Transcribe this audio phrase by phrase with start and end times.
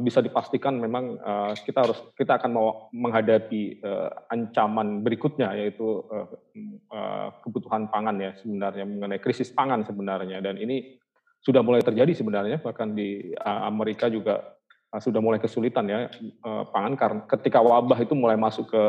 [0.00, 6.32] bisa dipastikan memang uh, kita harus kita akan mau menghadapi uh, ancaman berikutnya yaitu uh,
[6.88, 10.96] uh, kebutuhan pangan ya sebenarnya mengenai krisis pangan sebenarnya dan ini
[11.44, 14.54] sudah mulai terjadi sebenarnya bahkan di Amerika juga
[14.94, 16.06] sudah mulai kesulitan ya
[16.70, 18.84] pangan karena ketika wabah itu mulai masuk ke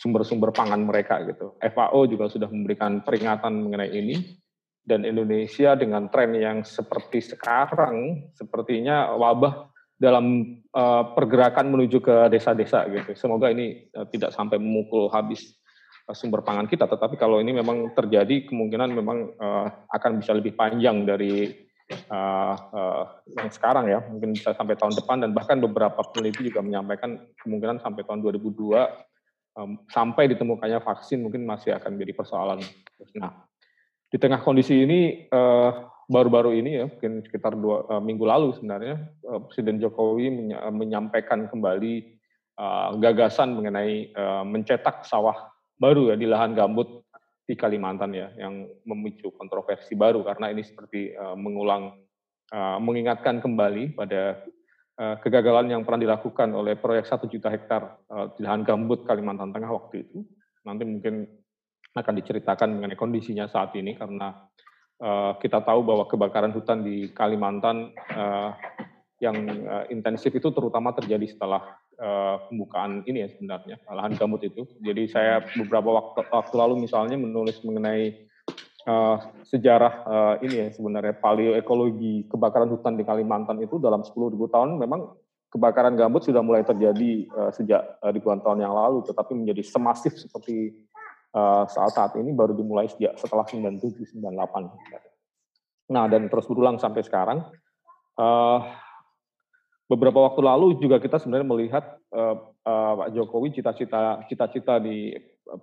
[0.00, 1.54] sumber-sumber pangan mereka gitu.
[1.60, 4.40] FAO juga sudah memberikan peringatan mengenai ini
[4.80, 12.84] dan Indonesia dengan tren yang seperti sekarang sepertinya wabah dalam uh, pergerakan menuju ke desa-desa
[12.90, 13.14] gitu.
[13.14, 15.54] Semoga ini uh, tidak sampai memukul habis
[16.10, 20.58] uh, sumber pangan kita, tetapi kalau ini memang terjadi kemungkinan memang uh, akan bisa lebih
[20.58, 21.46] panjang dari
[22.10, 23.02] uh, uh,
[23.38, 27.78] yang sekarang ya, mungkin bisa sampai tahun depan dan bahkan beberapa peneliti juga menyampaikan kemungkinan
[27.78, 29.14] sampai tahun 2002
[29.54, 32.58] um, sampai ditemukannya vaksin mungkin masih akan menjadi persoalan.
[33.18, 33.46] Nah,
[34.10, 39.08] di tengah kondisi ini uh, baru-baru ini ya mungkin sekitar dua uh, minggu lalu sebenarnya
[39.24, 42.20] uh, Presiden Jokowi menya, menyampaikan kembali
[42.60, 47.04] uh, gagasan mengenai uh, mencetak sawah baru ya di lahan gambut
[47.44, 50.24] di Kalimantan ya yang memicu kontroversi baru.
[50.24, 51.92] Karena ini seperti uh, mengulang
[52.52, 54.40] uh, mengingatkan kembali pada
[55.00, 59.52] uh, kegagalan yang pernah dilakukan oleh proyek satu juta hektar uh, di lahan gambut Kalimantan
[59.52, 60.24] Tengah waktu itu.
[60.64, 61.28] Nanti mungkin
[61.94, 64.34] akan diceritakan mengenai kondisinya saat ini karena
[65.04, 68.56] Eh, kita tahu bahwa kebakaran hutan di Kalimantan uh,
[69.20, 69.36] yang
[69.68, 71.76] uh, intensif itu terutama terjadi setelah
[72.50, 74.66] pembukaan ini ya sebenarnya lahan gambut itu.
[74.82, 78.26] Jadi saya beberapa waktu, waktu lalu misalnya menulis mengenai
[78.88, 84.74] uh, sejarah uh, ini ya sebenarnya paleoekologi kebakaran hutan di Kalimantan itu dalam 10.000 tahun
[84.74, 85.06] memang
[85.54, 90.18] kebakaran gambut sudah mulai terjadi uh, sejak uh, ribuan tahun yang lalu, tetapi menjadi semasif
[90.18, 90.74] seperti
[91.66, 95.90] saat saat ini baru dimulai sejak setelah 97 98.
[95.90, 97.42] Nah, dan terus berulang sampai sekarang.
[98.14, 98.62] Uh,
[99.90, 105.12] beberapa waktu lalu juga kita sebenarnya melihat uh, Pak Jokowi cita-cita cita-cita di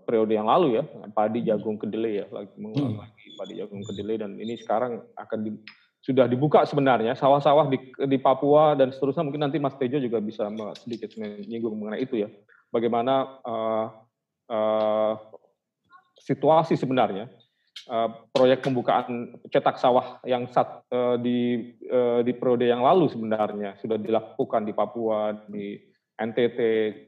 [0.05, 3.01] periode yang lalu ya padi jagung kedelai ya lagi mengulang hmm.
[3.01, 5.51] lagi padi jagung kedelai dan ini sekarang akan di,
[6.05, 10.45] sudah dibuka sebenarnya sawah-sawah di, di Papua dan seterusnya mungkin nanti Mas Tejo juga bisa
[10.77, 12.29] sedikit menyinggung mengenai itu ya
[12.69, 13.87] bagaimana uh,
[14.53, 15.13] uh,
[16.21, 17.29] situasi sebenarnya
[17.89, 23.77] uh, proyek pembukaan cetak sawah yang sat, uh, di uh, di periode yang lalu sebenarnya
[23.81, 25.79] sudah dilakukan di Papua, di
[26.21, 26.59] NTT,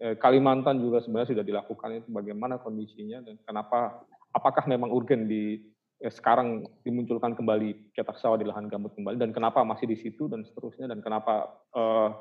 [0.01, 4.01] uh, Kalimantan juga sebenarnya sudah dilakukan itu bagaimana kondisinya dan kenapa
[4.33, 5.61] apakah memang urgen di
[6.03, 10.43] sekarang dimunculkan kembali cetak sawah di lahan gambut kembali dan kenapa masih di situ dan
[10.43, 12.11] seterusnya dan kenapa uh,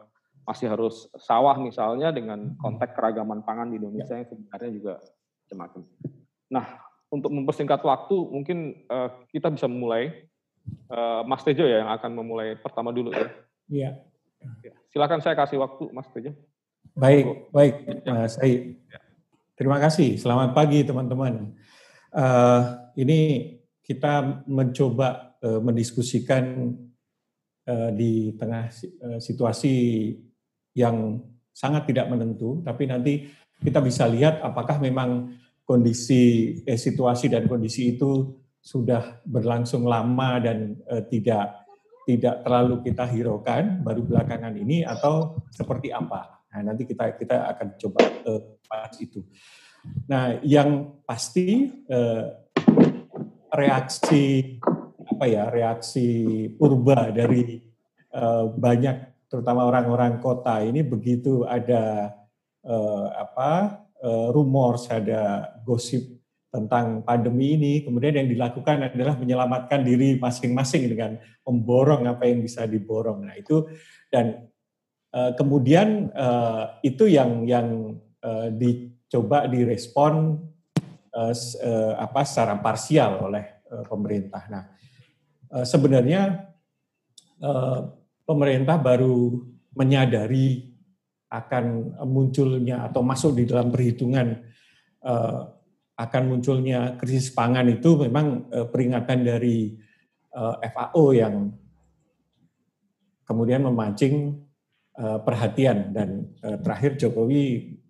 [0.47, 4.94] masih harus sawah misalnya dengan konteks keragaman pangan di Indonesia yang sebenarnya juga
[5.47, 5.82] macam-macam.
[6.52, 6.68] Nah,
[7.08, 10.28] untuk mempersingkat waktu, mungkin uh, kita bisa memulai.
[10.86, 13.26] Uh, Mas Tejo ya yang akan memulai pertama dulu ya.
[13.66, 13.90] Iya.
[14.62, 16.36] Ya, silakan saya kasih waktu, Mas Tejo.
[16.92, 18.12] Baik, baik, ya.
[18.12, 18.36] Mas.
[18.38, 19.00] Ya.
[19.58, 20.20] Terima kasih.
[20.20, 21.56] Selamat pagi, teman-teman.
[22.12, 22.62] Uh,
[22.94, 23.50] ini
[23.82, 26.76] kita mencoba uh, mendiskusikan
[27.66, 28.68] uh, di tengah
[29.02, 29.74] uh, situasi
[30.76, 31.18] yang
[31.50, 33.28] sangat tidak menentu, tapi nanti
[33.62, 40.78] kita bisa lihat apakah memang kondisi eh, situasi dan kondisi itu sudah berlangsung lama dan
[40.86, 41.66] eh, tidak
[42.02, 46.42] tidak terlalu kita hiraukan baru belakangan ini atau seperti apa.
[46.52, 49.22] Nah, nanti kita kita akan coba eh, bahas itu.
[50.06, 52.24] Nah, yang pasti eh,
[53.52, 54.56] reaksi
[55.02, 57.60] apa ya reaksi purba dari
[58.10, 62.14] eh, banyak terutama orang-orang kota ini begitu ada
[62.62, 70.20] eh, apa uh, rumors, ada gosip tentang pandemi ini, kemudian yang dilakukan adalah menyelamatkan diri
[70.20, 71.16] masing-masing dengan
[71.48, 73.24] memborong apa yang bisa diborong.
[73.24, 73.72] Nah itu
[74.12, 74.52] dan
[75.16, 80.44] uh, kemudian uh, itu yang yang uh, dicoba direspon
[81.16, 81.32] uh,
[81.64, 84.44] uh, apa secara parsial oleh uh, pemerintah.
[84.52, 84.62] Nah
[85.56, 86.53] uh, sebenarnya
[87.41, 87.97] uh,
[88.28, 89.41] pemerintah baru
[89.72, 90.72] menyadari
[91.32, 94.36] akan munculnya atau masuk di dalam perhitungan
[95.00, 95.48] uh,
[95.96, 99.72] akan munculnya krisis pangan itu memang uh, peringatan dari
[100.36, 101.48] uh, FAO yang
[103.24, 104.44] kemudian memancing
[105.24, 107.80] perhatian dan terakhir Jokowi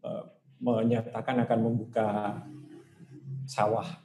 [0.63, 2.39] menyatakan akan membuka
[3.43, 3.99] sawah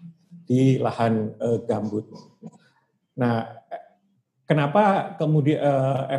[0.49, 1.37] di lahan
[1.69, 2.09] gambut.
[3.21, 3.53] Nah,
[4.49, 5.61] kenapa kemudian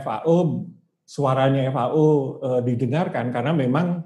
[0.06, 0.70] FAO
[1.08, 4.05] suaranya FAO uh, didengarkan karena memang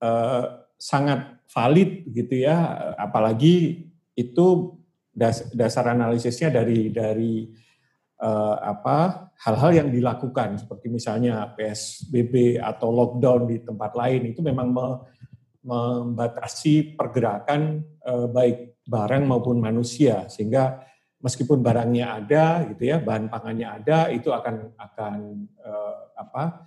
[0.00, 0.44] uh,
[0.80, 2.56] sangat valid gitu ya.
[2.96, 3.84] Apalagi
[4.16, 4.46] itu
[5.12, 7.44] das, dasar analisisnya dari dari
[8.24, 10.56] uh, apa hal-hal yang dilakukan.
[10.56, 14.86] Seperti misalnya PSBB atau lockdown di tempat lain itu memang me,
[15.60, 20.24] membatasi pergerakan uh, baik barang maupun manusia.
[20.32, 20.88] Sehingga
[21.20, 25.18] meskipun barangnya ada gitu ya bahan pangannya ada itu akan akan
[25.60, 26.64] uh, apa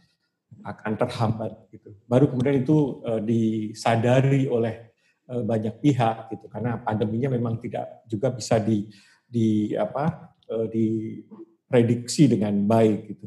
[0.61, 1.97] akan terhambat gitu.
[2.05, 4.93] Baru kemudian itu uh, disadari oleh
[5.27, 6.45] uh, banyak pihak gitu.
[6.47, 8.85] Karena pandeminya memang tidak juga bisa di
[9.25, 13.25] di apa uh, diprediksi dengan baik gitu.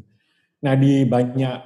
[0.62, 1.56] Nah di banyak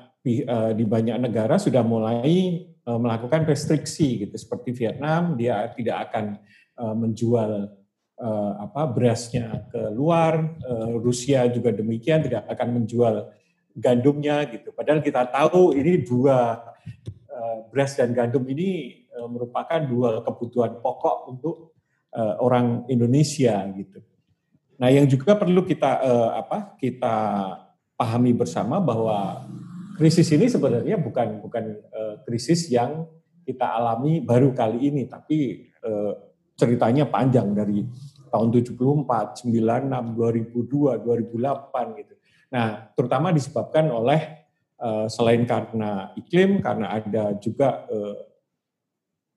[0.48, 4.34] uh, di banyak negara sudah mulai melakukan restriksi gitu.
[4.34, 6.42] Seperti Vietnam dia tidak akan
[6.74, 7.79] uh, menjual
[8.20, 13.32] uh, apa berasnya ke luar, uh, Rusia juga demikian tidak akan menjual
[13.72, 14.70] gandumnya gitu.
[14.76, 16.60] Padahal kita tahu ini dua
[17.32, 21.56] uh, beras dan gandum ini uh, merupakan dua kebutuhan pokok untuk
[22.14, 24.04] uh, orang Indonesia gitu.
[24.80, 26.76] Nah, yang juga perlu kita uh, apa?
[26.80, 27.16] Kita
[28.00, 29.44] pahami bersama bahwa
[30.00, 33.04] krisis ini sebenarnya bukan bukan uh, krisis yang
[33.44, 36.16] kita alami baru kali ini, tapi uh,
[36.56, 37.84] ceritanya panjang dari
[38.30, 42.14] tahun 74, 96, 2002, 2008 gitu.
[42.50, 44.46] Nah, terutama disebabkan oleh
[44.78, 48.16] uh, selain karena iklim, karena ada juga uh,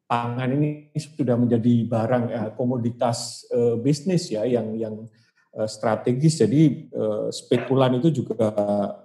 [0.06, 5.10] pangan ini sudah menjadi barang uh, komoditas uh, bisnis ya yang yang
[5.54, 8.50] Eh, strategis jadi eh, spekulan itu juga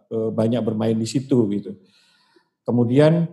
[0.08, 1.76] eh, banyak bermain di situ gitu.
[2.64, 3.29] Kemudian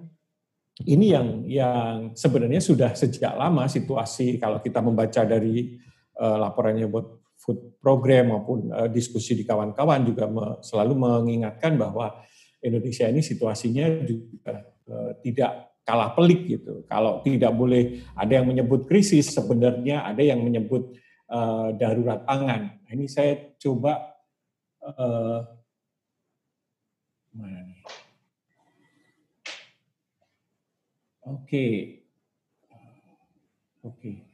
[0.83, 5.79] ini yang yang sebenarnya sudah sejak lama situasi kalau kita membaca dari
[6.19, 10.25] laporannya buat food program maupun diskusi di kawan-kawan juga
[10.63, 12.23] selalu mengingatkan bahwa
[12.63, 14.51] Indonesia ini situasinya juga
[15.21, 16.81] tidak kalah pelik gitu.
[16.89, 20.97] Kalau tidak boleh ada yang menyebut krisis sebenarnya ada yang menyebut
[21.29, 22.81] uh, darurat pangan.
[22.81, 24.17] Nah, ini saya coba
[24.81, 25.45] uh?
[31.25, 31.73] Oke, okay.
[33.81, 33.97] oke.
[33.97, 34.24] Okay.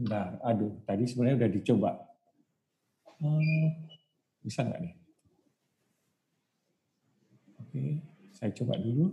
[0.00, 1.92] Sebentar, aduh, tadi sebenarnya udah dicoba.
[3.20, 3.84] Hmm,
[4.40, 4.94] bisa nggak nih?
[7.60, 8.00] Oke,
[8.32, 9.12] saya coba dulu.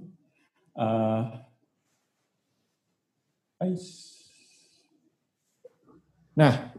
[0.71, 1.27] Uh,
[6.39, 6.71] Nah,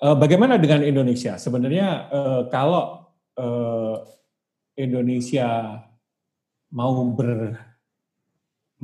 [0.00, 1.36] eh, bagaimana dengan Indonesia?
[1.36, 3.04] Sebenarnya eh, kalau
[3.36, 3.96] eh,
[4.80, 5.76] Indonesia
[6.72, 7.52] mau ber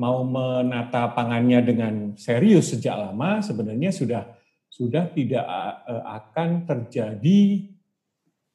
[0.01, 4.25] mau menata pangannya dengan serius sejak lama, sebenarnya sudah
[4.73, 5.45] sudah tidak
[6.09, 7.69] akan terjadi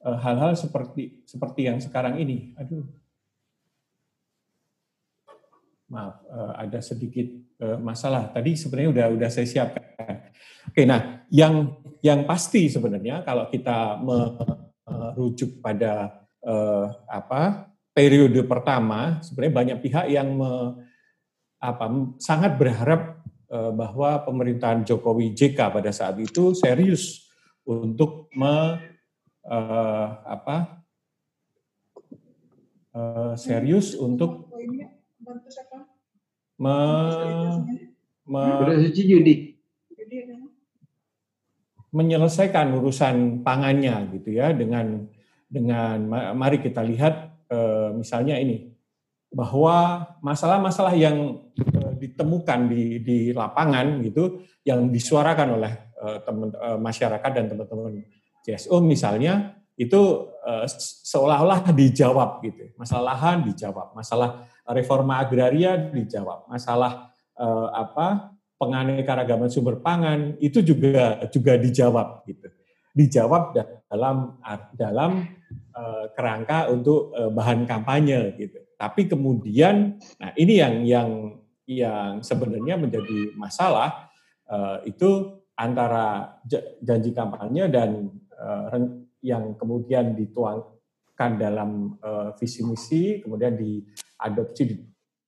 [0.02, 2.50] hal-hal seperti seperti yang sekarang ini.
[2.58, 2.82] Aduh,
[5.86, 6.18] maaf,
[6.58, 7.30] ada sedikit
[7.78, 8.26] masalah.
[8.34, 9.86] Tadi sebenarnya udah udah saya siapkan.
[10.66, 19.54] Oke, nah yang yang pasti sebenarnya kalau kita merujuk pada eh, apa periode pertama, sebenarnya
[19.54, 20.28] banyak pihak yang
[21.66, 21.90] apa
[22.22, 27.26] sangat berharap eh, bahwa pemerintahan Jokowi JK pada saat itu serius
[27.66, 28.78] untuk me,
[29.42, 30.86] eh, apa
[32.94, 34.54] eh, serius untuk
[36.56, 36.78] me,
[38.26, 38.42] me,
[41.96, 45.08] menyelesaikan urusan pangannya gitu ya dengan
[45.48, 45.96] dengan
[46.36, 48.75] mari kita lihat eh, misalnya ini
[49.32, 57.30] bahwa masalah-masalah yang eh, ditemukan di di lapangan gitu yang disuarakan oleh eh, teman masyarakat
[57.34, 58.06] dan teman-teman
[58.46, 60.32] CSO misalnya itu
[61.04, 62.72] seolah-olah dijawab gitu.
[62.80, 67.12] Masalah lahan dijawab masalah reforma agraria dijawab masalah
[67.74, 72.48] apa penganekaragaman sumber pangan itu juga juga dijawab gitu.
[72.96, 73.52] Dijawab
[73.92, 74.40] dalam
[74.72, 75.28] dalam
[75.76, 81.10] uh, kerangka untuk uh, bahan kampanye gitu tapi kemudian nah ini yang yang
[81.66, 84.12] yang sebenarnya menjadi masalah
[84.46, 86.38] uh, itu antara
[86.84, 88.76] janji kampanye dan uh,
[89.24, 94.76] yang kemudian dituangkan dalam uh, visi misi kemudian diadopsi di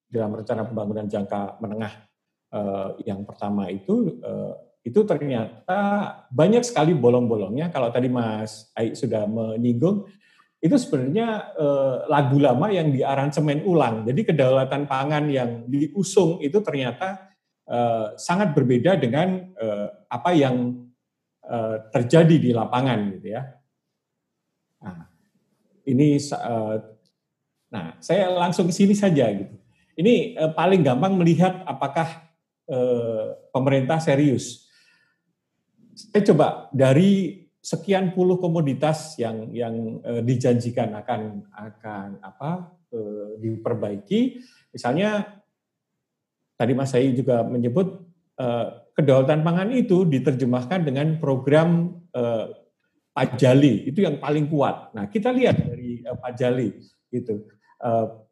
[0.08, 1.94] dalam rencana pembangunan jangka menengah
[3.04, 4.08] yang pertama itu
[4.88, 5.80] itu ternyata
[6.32, 7.68] banyak sekali bolong-bolongnya.
[7.68, 10.08] Kalau tadi Mas Aik sudah menyinggung,
[10.58, 14.02] itu sebenarnya uh, lagu lama yang diaransemen ulang.
[14.02, 17.30] Jadi kedaulatan pangan yang diusung itu ternyata
[17.70, 20.88] uh, sangat berbeda dengan uh, apa yang
[21.46, 23.42] uh, terjadi di lapangan, gitu ya.
[24.82, 25.06] Nah,
[25.86, 26.76] ini, uh,
[27.70, 29.54] nah saya langsung ke sini saja gitu.
[29.94, 32.28] Ini uh, paling gampang melihat apakah
[32.68, 34.68] Eh, pemerintah serius.
[35.96, 44.40] Saya coba dari sekian puluh komoditas yang yang uh, dijanjikan akan akan apa uh, diperbaiki.
[44.72, 45.36] Misalnya
[46.56, 48.08] tadi Mas Sai juga menyebut
[48.40, 52.56] uh, kedaulatan pangan itu diterjemahkan dengan program uh,
[53.12, 54.94] Pajali itu yang paling kuat.
[54.94, 56.70] Nah kita lihat dari uh, Pajali
[57.12, 57.44] itu
[57.82, 58.24] uh,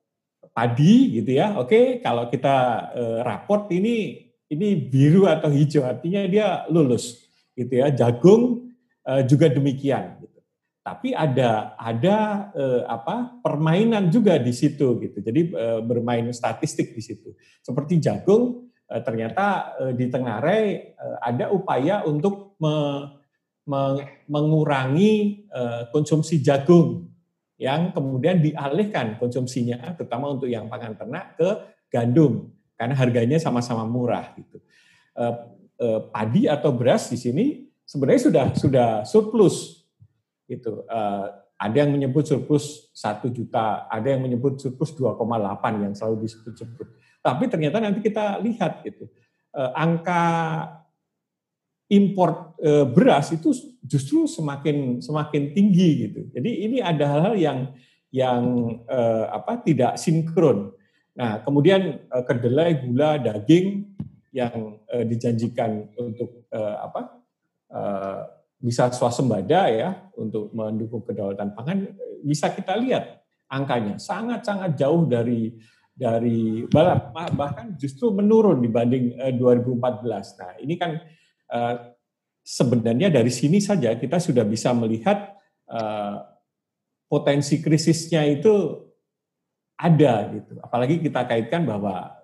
[0.54, 1.60] padi gitu ya.
[1.60, 2.56] Oke kalau kita
[2.94, 7.90] uh, raport ini ini biru atau hijau artinya dia lulus gitu ya.
[7.90, 8.65] Jagung
[9.06, 10.18] Eh, juga demikian.
[10.18, 10.38] Gitu.
[10.82, 12.16] Tapi ada ada
[12.58, 15.22] eh, apa permainan juga di situ gitu.
[15.22, 17.30] Jadi eh, bermain statistik di situ.
[17.62, 22.74] Seperti jagung eh, ternyata eh, di Tenggarai eh, ada upaya untuk me,
[23.70, 27.06] me, mengurangi eh, konsumsi jagung
[27.62, 31.48] yang kemudian dialihkan konsumsinya terutama untuk yang pangan ternak ke
[31.94, 34.60] gandum karena harganya sama-sama murah gitu.
[36.12, 39.86] Padi atau beras di sini sebenarnya sudah sudah surplus
[40.50, 41.26] itu uh,
[41.56, 45.16] ada yang menyebut surplus satu juta, ada yang menyebut surplus 2,8
[45.80, 46.86] yang selalu disebut-sebut.
[47.24, 49.08] Tapi ternyata nanti kita lihat gitu,
[49.56, 50.22] uh, angka
[51.88, 56.20] impor uh, beras itu justru semakin semakin tinggi gitu.
[56.34, 57.58] Jadi ini ada hal-hal yang
[58.12, 58.42] yang
[58.86, 60.76] uh, apa tidak sinkron.
[61.16, 63.96] Nah, kemudian uh, kedelai, gula, daging
[64.36, 67.25] yang uh, dijanjikan untuk uh, apa Eh,
[68.56, 71.92] bisa swasembada ya untuk mendukung kedaulatan pangan
[72.24, 73.20] bisa kita lihat
[73.52, 75.54] angkanya sangat-sangat jauh dari
[75.96, 76.68] dari
[77.32, 79.40] bahkan justru menurun dibanding 2014.
[79.40, 81.00] Eh, nah, ini kan
[81.48, 81.74] eh,
[82.44, 85.34] sebenarnya dari sini saja kita sudah bisa melihat
[87.10, 88.86] potensi krisisnya itu
[89.74, 90.54] ada gitu.
[90.62, 92.22] Apalagi kita kaitkan bahwa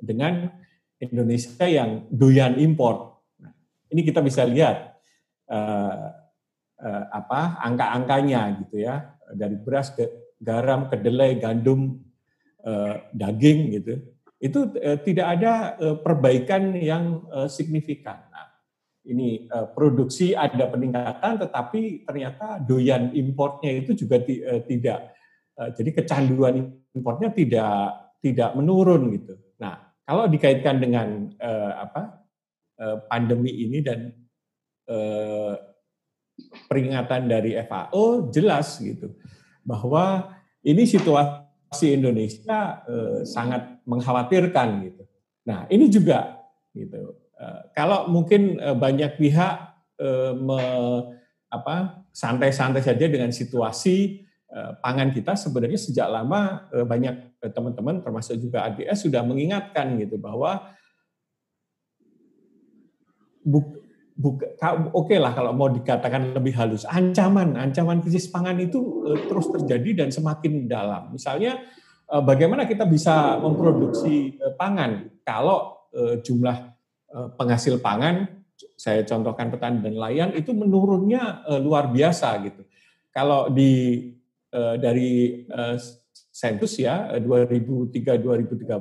[0.00, 0.48] dengan
[0.96, 3.15] Indonesia yang doyan impor
[3.90, 4.98] ini kita bisa lihat
[5.50, 6.10] uh,
[6.82, 10.06] uh, apa angka-angkanya gitu ya dari beras ke
[10.38, 11.98] garam, kedelai, gandum,
[12.62, 13.94] uh, daging gitu.
[14.36, 14.68] Itu
[15.00, 18.20] tidak ada perbaikan yang signifikan.
[18.28, 18.52] Nah,
[19.08, 24.20] ini produksi ada peningkatan, tetapi ternyata doyan importnya itu juga
[24.68, 25.16] tidak.
[25.56, 29.40] Jadi kecanduan importnya tidak tidak menurun gitu.
[29.56, 31.32] Nah, kalau dikaitkan dengan
[31.72, 32.25] apa Eh,
[33.08, 34.12] pandemi ini dan
[34.84, 35.54] eh,
[36.68, 39.16] peringatan dari FAO jelas gitu
[39.64, 45.02] bahwa ini situasi Indonesia eh, sangat mengkhawatirkan gitu.
[45.48, 46.42] Nah ini juga
[46.76, 47.16] gitu.
[47.76, 49.54] Kalau mungkin banyak pihak
[52.08, 54.24] santai-santai saja dengan situasi
[54.80, 60.64] pangan kita sebenarnya sejak lama banyak teman-teman termasuk juga ADS sudah mengingatkan gitu bahwa
[64.24, 69.52] oke okay lah kalau mau dikatakan lebih halus, ancaman ancaman krisis pangan itu uh, terus
[69.52, 71.12] terjadi dan semakin dalam.
[71.12, 71.60] Misalnya
[72.08, 76.76] uh, bagaimana kita bisa memproduksi uh, pangan kalau jumlah
[77.40, 78.28] penghasil pangan,
[78.76, 82.68] saya contohkan petani dan nelayan itu menurunnya luar biasa gitu.
[83.08, 84.04] Kalau di
[84.52, 85.40] dari
[86.12, 88.76] sensus ya 2003-2013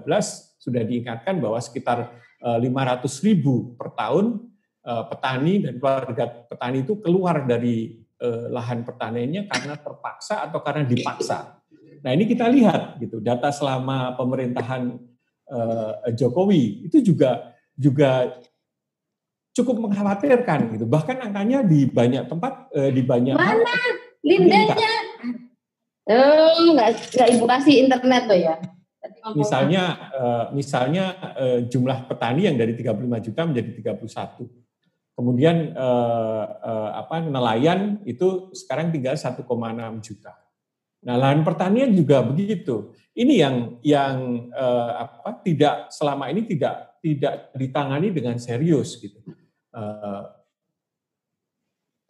[0.60, 4.55] sudah diingatkan bahwa sekitar 500 ribu per tahun Eh,
[4.86, 11.58] petani dan keluarga petani itu keluar dari eh, lahan pertaniannya karena terpaksa atau karena dipaksa.
[12.06, 14.94] Nah ini kita lihat gitu data selama pemerintahan
[15.50, 18.38] eh, Jokowi itu juga juga
[19.58, 20.86] cukup mengkhawatirkan gitu.
[20.86, 23.74] Bahkan angkanya di banyak tempat di banyak mana?
[24.22, 24.94] lindanya?
[26.06, 28.56] Oh nggak nggak ibu kasih internet tuh ya.
[29.34, 29.84] Misalnya
[30.54, 31.06] misalnya
[31.66, 34.65] jumlah petani yang dari 35 juta menjadi 31
[35.16, 39.48] Kemudian eh, eh, apa nelayan itu sekarang tinggal 1,6
[40.04, 40.36] juta.
[41.08, 42.92] Nah, lahan pertanian juga begitu.
[43.16, 44.16] Ini yang yang
[44.52, 49.24] eh, apa tidak selama ini tidak tidak ditangani dengan serius gitu.
[49.72, 50.24] Eh,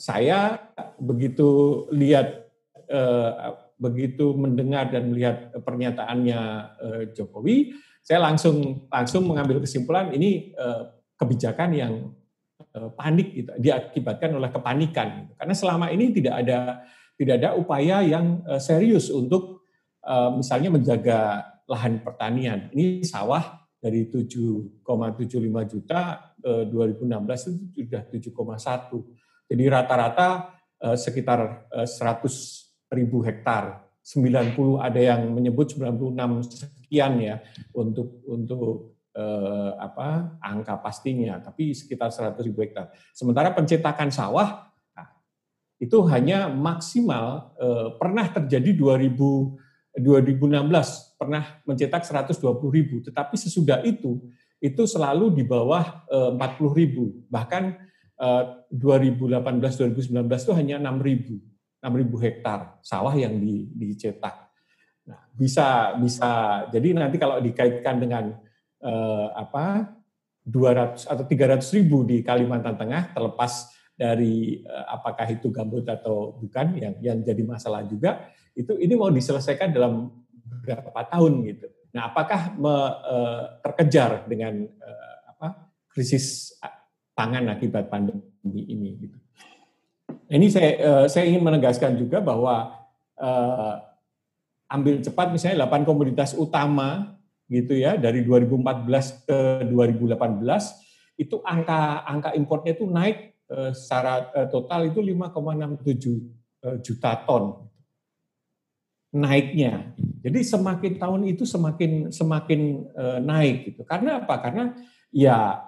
[0.01, 0.57] saya
[0.97, 2.49] begitu lihat
[2.89, 3.31] eh,
[3.77, 6.39] begitu mendengar dan melihat pernyataannya
[6.81, 10.83] eh, Jokowi, saya langsung langsung mengambil kesimpulan ini eh,
[11.21, 11.93] kebijakan yang
[12.95, 15.07] panik gitu, diakibatkan oleh kepanikan.
[15.23, 15.33] Gitu.
[15.39, 16.59] Karena selama ini tidak ada
[17.15, 19.63] tidak ada upaya yang eh, serius untuk
[20.03, 21.19] eh, misalnya menjaga
[21.65, 22.69] lahan pertanian.
[22.75, 24.85] Ini sawah dari 7,75
[25.69, 27.05] juta 2016
[27.73, 29.49] itu sudah 7,1.
[29.49, 30.53] Jadi rata-rata
[30.93, 33.85] sekitar 100 ribu hektar.
[34.05, 36.13] 90 ada yang menyebut 96
[36.85, 37.41] sekian ya
[37.73, 42.91] untuk untuk eh, apa angka pastinya, tapi sekitar 100 ribu hektar.
[43.15, 44.65] Sementara pencetakan sawah
[45.79, 52.35] itu hanya maksimal eh, pernah terjadi 2000 2016 pernah mencetak 120
[52.67, 54.19] ribu, tetapi sesudah itu
[54.59, 57.23] itu selalu di bawah eh, 40 ribu.
[57.31, 57.63] Bahkan
[58.19, 58.43] eh,
[58.75, 61.39] 2018-2019 itu hanya 6 ribu,
[61.79, 64.35] 6 ribu hektar sawah yang di, dicetak.
[65.05, 66.31] Nah, bisa bisa
[66.73, 68.35] jadi nanti kalau dikaitkan dengan
[68.85, 69.97] eh, apa
[70.45, 76.77] 200 atau 300 ribu di Kalimantan Tengah terlepas dari eh, apakah itu gambut atau bukan
[76.77, 80.13] yang yang jadi masalah juga itu ini mau diselesaikan dalam
[80.45, 81.67] beberapa tahun gitu.
[81.95, 82.75] Nah, apakah me,
[83.07, 86.55] uh, terkejar dengan uh, apa krisis
[87.15, 89.17] pangan akibat pandemi ini gitu.
[90.27, 92.83] Ini saya uh, saya ingin menegaskan juga bahwa
[93.15, 93.73] uh,
[94.67, 97.14] ambil cepat misalnya 8 komoditas utama
[97.45, 104.47] gitu ya dari 2014 ke 2018 itu angka angka importnya itu naik uh, secara uh,
[104.49, 107.69] total itu 5,67 juta ton
[109.13, 109.95] naiknya.
[110.25, 112.89] Jadi semakin tahun itu semakin semakin
[113.21, 113.85] naik gitu.
[113.85, 114.41] Karena apa?
[114.41, 114.73] Karena
[115.13, 115.61] ya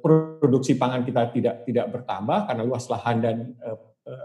[0.00, 3.36] produksi pangan kita tidak tidak bertambah karena luas lahan dan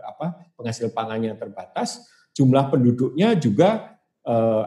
[0.08, 2.08] apa penghasil pangannya terbatas.
[2.32, 4.00] Jumlah penduduknya juga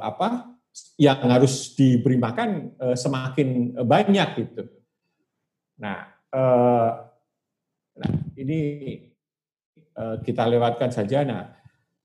[0.05, 0.58] apa
[0.99, 4.63] yang harus diberi makan uh, semakin banyak gitu.
[5.79, 6.91] Nah, uh,
[7.99, 8.59] nah ini
[9.99, 11.27] kita lewatkan saja.
[11.27, 11.59] Nah,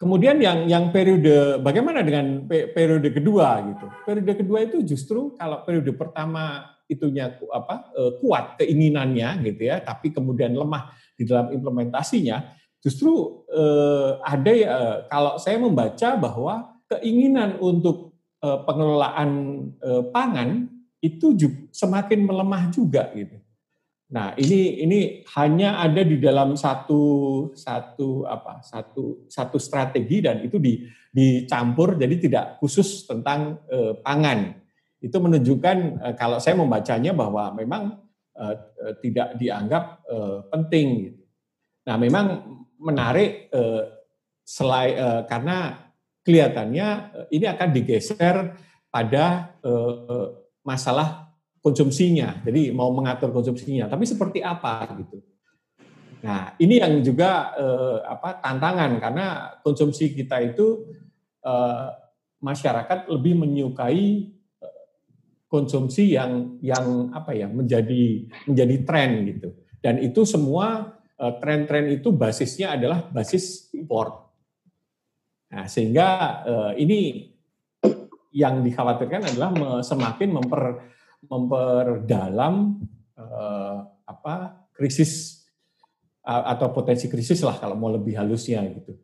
[0.04, 3.88] Kemudian yang yang periode bagaimana dengan periode kedua gitu?
[4.04, 10.12] Periode kedua itu justru kalau periode pertama itunya apa eh, kuat keinginannya gitu ya, tapi
[10.12, 12.52] kemudian lemah di dalam implementasinya,
[12.84, 14.76] justru eh, ada ya
[15.08, 18.13] kalau saya membaca bahwa keinginan untuk eh,
[18.44, 19.30] pengelolaan
[19.80, 20.68] eh, pangan
[21.00, 23.40] itu juga semakin melemah juga gitu.
[24.14, 25.00] Nah, ini ini
[25.34, 27.02] hanya ada di dalam satu
[27.58, 28.62] satu apa?
[28.62, 34.60] satu satu strategi dan itu di dicampur jadi tidak khusus tentang eh, pangan.
[35.02, 38.00] Itu menunjukkan eh, kalau saya membacanya bahwa memang
[38.38, 41.24] eh, eh tidak dianggap eh, penting gitu.
[41.84, 42.26] Nah, memang
[42.80, 43.84] menarik eh,
[44.46, 45.90] selain eh, karena
[46.24, 48.36] kelihatannya eh, ini akan digeser
[48.88, 50.28] pada eh,
[50.64, 52.44] masalah konsumsinya.
[52.44, 55.20] Jadi mau mengatur konsumsinya, tapi seperti apa gitu.
[56.24, 59.28] Nah, ini yang juga eh, apa tantangan karena
[59.62, 60.88] konsumsi kita itu
[62.40, 64.32] masyarakat lebih menyukai
[65.52, 69.52] konsumsi yang yang apa ya menjadi menjadi tren gitu.
[69.84, 74.23] Dan itu semua tren-tren itu basisnya adalah basis import.
[75.54, 76.08] Nah, sehingga
[76.50, 77.00] eh, ini
[78.34, 79.50] yang dikhawatirkan adalah
[79.86, 80.90] semakin memper
[81.30, 82.82] memperdalam
[83.16, 85.44] uh, apa krisis
[86.24, 88.98] atau potensi krisis lah kalau mau lebih halusnya gitu.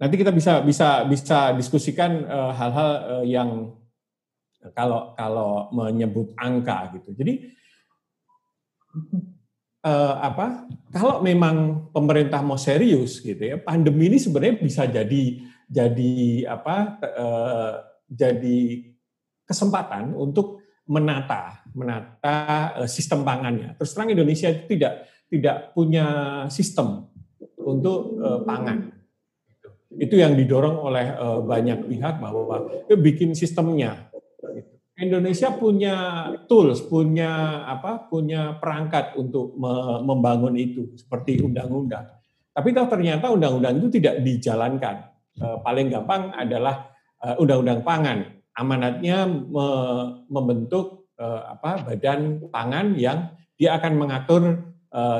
[0.00, 2.90] Nanti kita bisa bisa bisa diskusikan uh, hal-hal
[3.20, 3.50] uh, yang
[4.72, 7.12] kalau kalau menyebut angka gitu.
[7.12, 7.52] Jadi
[9.84, 10.66] uh, apa?
[10.90, 15.22] Kalau memang pemerintah mau serius gitu ya, pandemi ini sebenarnya bisa jadi
[15.70, 16.12] jadi
[16.50, 16.76] apa?
[17.02, 17.72] Uh,
[18.10, 18.90] jadi
[19.46, 22.34] kesempatan untuk menata menata
[22.82, 23.78] eh, sistem pangannya.
[23.78, 26.06] Terus terang Indonesia itu tidak tidak punya
[26.50, 27.06] sistem
[27.62, 28.90] untuk uh, pangan.
[29.94, 32.66] Itu yang didorong oleh uh, banyak pihak bahwa
[32.98, 34.09] bikin sistemnya.
[35.00, 38.04] Indonesia punya tools, punya apa?
[38.04, 42.04] Punya perangkat untuk me membangun itu seperti undang-undang.
[42.52, 45.08] Tapi tahu ternyata undang-undang itu tidak dijalankan.
[45.40, 46.92] Uh, paling gampang adalah
[47.40, 48.18] undang-undang pangan
[48.56, 49.66] amanatnya me,
[50.28, 54.42] membentuk uh, apa badan pangan yang dia akan mengatur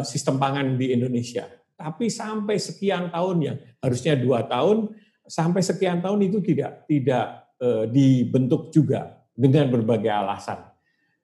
[0.03, 1.47] sistem pangan di Indonesia.
[1.79, 4.91] Tapi sampai sekian tahun yang harusnya dua tahun
[5.23, 7.47] sampai sekian tahun itu tidak tidak
[7.95, 10.61] dibentuk juga dengan berbagai alasan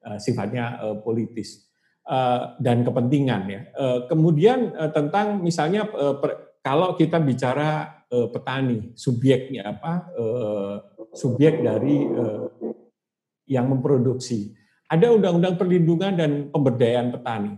[0.01, 1.69] uh, sifatnya uh, politis
[2.09, 3.61] uh, dan kepentingan ya.
[4.09, 5.85] Kemudian tentang misalnya
[6.65, 10.07] kalau kita bicara petani, subjeknya apa,
[11.11, 12.07] subjek dari
[13.47, 14.55] yang memproduksi.
[14.87, 17.53] Ada undang-undang perlindungan dan pemberdayaan petani.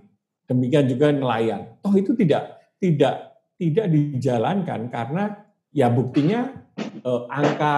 [0.50, 1.78] Demikian juga nelayan.
[1.86, 5.24] Toh itu tidak tidak tidak dijalankan karena
[5.70, 6.50] ya buktinya
[7.30, 7.76] angka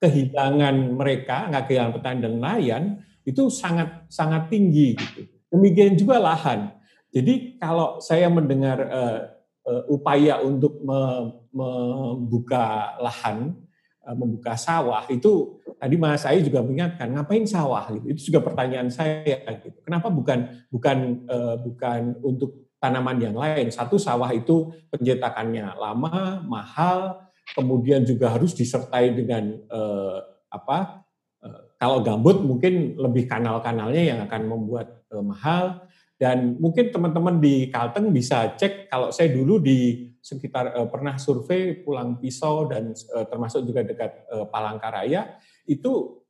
[0.00, 2.84] kehilangan mereka, angka kehilangan petani dan nelayan
[3.26, 5.22] itu sangat sangat tinggi gitu.
[5.50, 6.74] Demikian juga lahan.
[7.10, 9.20] Jadi kalau saya mendengar uh,
[9.64, 11.00] uh, upaya untuk me,
[11.48, 13.56] membuka lahan,
[14.04, 18.06] uh, membuka sawah itu tadi Mas saya juga mengingatkan ngapain sawah gitu.
[18.12, 19.80] Itu juga pertanyaan saya gitu.
[19.80, 23.72] Kenapa bukan bukan uh, bukan untuk tanaman yang lain.
[23.72, 30.18] Satu sawah itu pencetakannya lama, mahal, kemudian juga harus disertai dengan eh,
[30.50, 31.06] apa?
[31.44, 37.68] Eh, kalau gambut mungkin lebih kanal-kanalnya yang akan membuat eh, mahal dan mungkin teman-teman di
[37.68, 43.26] Kalteng bisa cek kalau saya dulu di sekitar eh, pernah survei Pulang Pisau dan eh,
[43.28, 45.36] termasuk juga dekat eh, Palangkaraya
[45.68, 46.24] itu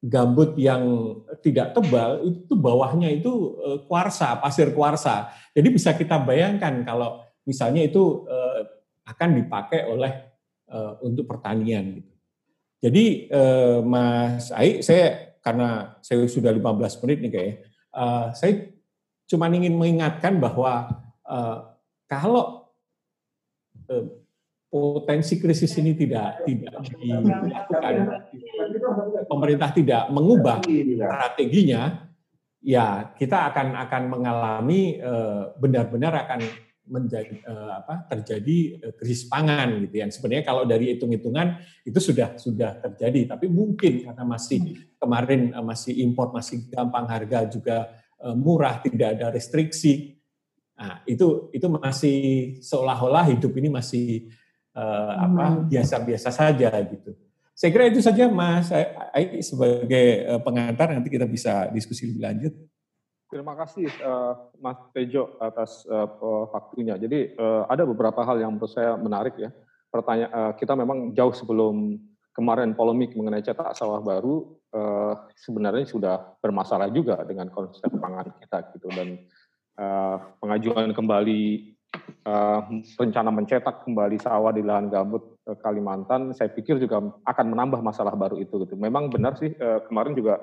[0.00, 1.12] gambut yang
[1.44, 5.32] tidak tebal itu bawahnya itu eh, kuarsa, pasir kuarsa.
[5.56, 8.60] Jadi bisa kita bayangkan kalau misalnya itu eh,
[9.08, 10.29] akan dipakai oleh
[10.70, 12.12] uh, untuk pertanian gitu.
[12.80, 17.54] Jadi uh, Mas Ai, saya karena saya sudah 15 menit nih kayak,
[17.92, 18.72] uh, saya
[19.28, 20.90] cuma ingin mengingatkan bahwa
[22.10, 22.66] kalau
[24.66, 27.94] potensi krisis ini tidak tidak dilakukan,
[29.30, 32.10] pemerintah tidak mengubah strateginya,
[32.58, 34.98] ya kita akan akan mengalami
[35.62, 36.42] benar-benar akan
[36.90, 40.10] menjadi uh, apa terjadi uh, krisis pangan gitu ya.
[40.10, 45.94] Sebenarnya kalau dari hitung-hitungan itu sudah sudah terjadi, tapi mungkin karena masih kemarin uh, masih
[46.02, 47.88] impor masih gampang harga juga
[48.20, 50.18] uh, murah, tidak ada restriksi.
[50.74, 52.18] Nah, itu itu masih
[52.58, 54.28] seolah-olah hidup ini masih
[54.74, 57.14] uh, apa biasa-biasa saja gitu.
[57.54, 58.72] Saya kira itu saja Mas
[59.12, 62.54] Aik sebagai pengantar nanti kita bisa diskusi lebih lanjut.
[63.30, 66.10] Terima kasih uh, Mas Tejo atas uh,
[66.50, 66.98] waktunya.
[66.98, 69.54] Jadi uh, ada beberapa hal yang menurut saya menarik ya.
[69.86, 71.94] Pertanyaan uh, kita memang jauh sebelum
[72.34, 78.58] kemarin polemik mengenai cetak sawah baru uh, sebenarnya sudah bermasalah juga dengan konsep pangan kita
[78.74, 79.18] gitu dan
[79.78, 81.74] uh, pengajuan kembali
[82.26, 82.60] uh,
[82.98, 88.14] rencana mencetak kembali sawah di lahan gambut uh, Kalimantan saya pikir juga akan menambah masalah
[88.14, 88.78] baru itu gitu.
[88.78, 90.38] Memang benar sih uh, kemarin juga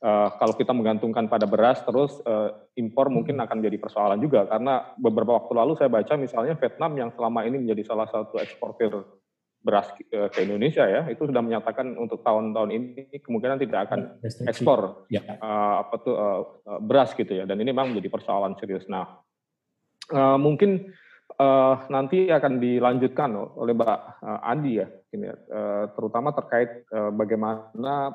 [0.00, 3.44] uh, kalau kita menggantungkan pada beras terus uh, impor mungkin hmm.
[3.46, 7.60] akan jadi persoalan juga karena beberapa waktu lalu saya baca misalnya Vietnam yang selama ini
[7.60, 8.92] menjadi salah satu eksportir
[9.60, 14.00] beras ke Indonesia ya itu sudah menyatakan untuk tahun-tahun ini kemungkinan tidak akan
[14.48, 15.20] ekspor ya.
[15.36, 16.40] uh, apa tuh uh,
[16.80, 18.88] beras gitu ya dan ini memang menjadi persoalan serius.
[18.88, 19.20] Nah
[20.16, 20.88] uh, mungkin
[21.36, 28.14] uh, nanti akan dilanjutkan oleh Mbak Andi ya, ini, uh, terutama terkait uh, bagaimana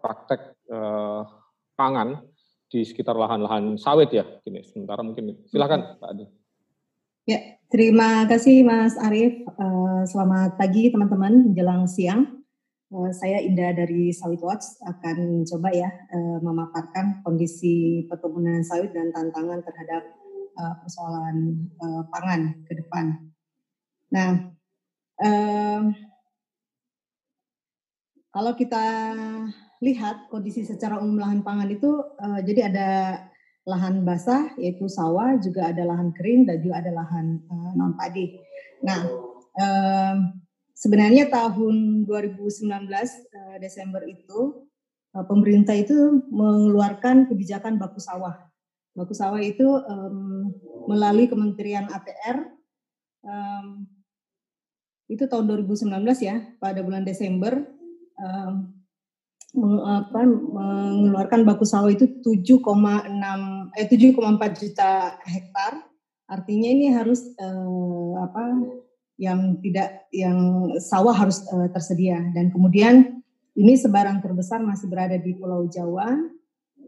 [0.00, 1.28] praktek uh,
[1.76, 2.24] pangan
[2.72, 4.24] di sekitar lahan-lahan sawit ya.
[4.40, 6.26] Gini, sementara mungkin silakan Pak Adi.
[7.28, 9.44] Ya, terima kasih Mas Arief.
[10.08, 12.40] Selamat pagi teman-teman menjelang siang.
[13.14, 15.90] Saya Indah dari Sawit Watch akan coba ya
[16.42, 20.02] memaparkan kondisi perkebunan sawit dan tantangan terhadap
[20.82, 21.70] persoalan
[22.10, 23.30] pangan ke depan.
[24.10, 24.30] Nah,
[28.30, 28.84] kalau kita
[29.82, 32.88] lihat kondisi secara umum lahan pangan itu uh, jadi ada
[33.68, 38.38] lahan basah yaitu sawah, juga ada lahan kering dan juga ada lahan uh, non padi.
[38.86, 39.04] Nah,
[39.60, 40.16] uh,
[40.72, 44.68] sebenarnya tahun 2019 uh, Desember itu
[45.12, 48.48] uh, pemerintah itu mengeluarkan kebijakan baku sawah.
[48.96, 50.50] Baku sawah itu um,
[50.90, 52.42] melalui Kementerian ATR
[53.22, 53.86] um,
[55.10, 55.90] itu tahun 2019
[56.22, 57.79] ya pada bulan Desember
[59.50, 62.62] apa, mengeluarkan baku sawah itu 7,6
[63.74, 65.72] eh 7,4 juta hektar.
[66.30, 68.44] Artinya ini harus eh, apa
[69.18, 73.18] yang tidak yang sawah harus eh, tersedia dan kemudian
[73.58, 76.14] ini sebaran terbesar masih berada di Pulau Jawa.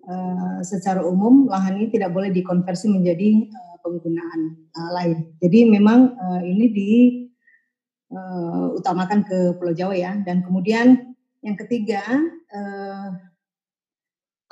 [0.03, 4.41] Eh, secara umum lahan ini tidak boleh dikonversi menjadi eh, penggunaan
[4.71, 5.19] eh, lain.
[5.43, 6.67] Jadi memang eh, ini
[8.15, 11.12] diutamakan eh, ke Pulau Jawa ya dan kemudian
[11.43, 12.03] yang ketiga,
[12.55, 13.09] eh,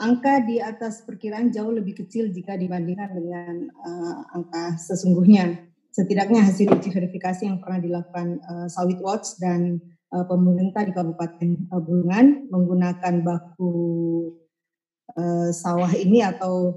[0.01, 5.71] angka di atas perkiraan jauh lebih kecil jika dibandingkan dengan eh, angka sesungguhnya.
[5.91, 9.79] Setidaknya hasil uji verifikasi yang pernah dilakukan eh, Sawit Watch dan
[10.11, 13.73] eh, pemerintah di Kabupaten eh, Bulungan menggunakan baku
[15.15, 16.75] eh, sawah ini atau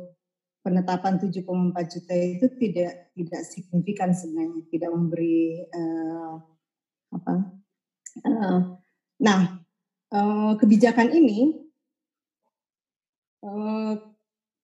[0.63, 1.43] penetapan 7,4
[1.91, 6.39] juta itu tidak tidak signifikan sebenarnya, tidak memberi uh,
[7.11, 7.35] apa.
[8.23, 8.79] Uh,
[9.19, 9.62] nah,
[10.13, 11.57] Eh, kebijakan ini
[13.41, 13.97] uh,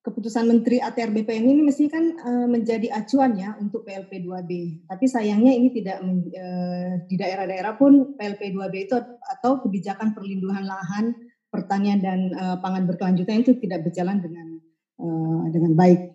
[0.05, 4.85] keputusan Menteri ATR BPN ini mestinya kan uh, menjadi acuan ya untuk PLP 2B.
[4.85, 8.93] Tapi sayangnya ini tidak uh, di daerah-daerah pun PLP 2B itu
[9.25, 11.17] atau kebijakan perlindungan lahan
[11.49, 14.61] pertanian dan uh, pangan berkelanjutan itu tidak berjalan dengan
[15.01, 16.13] uh, dengan baik.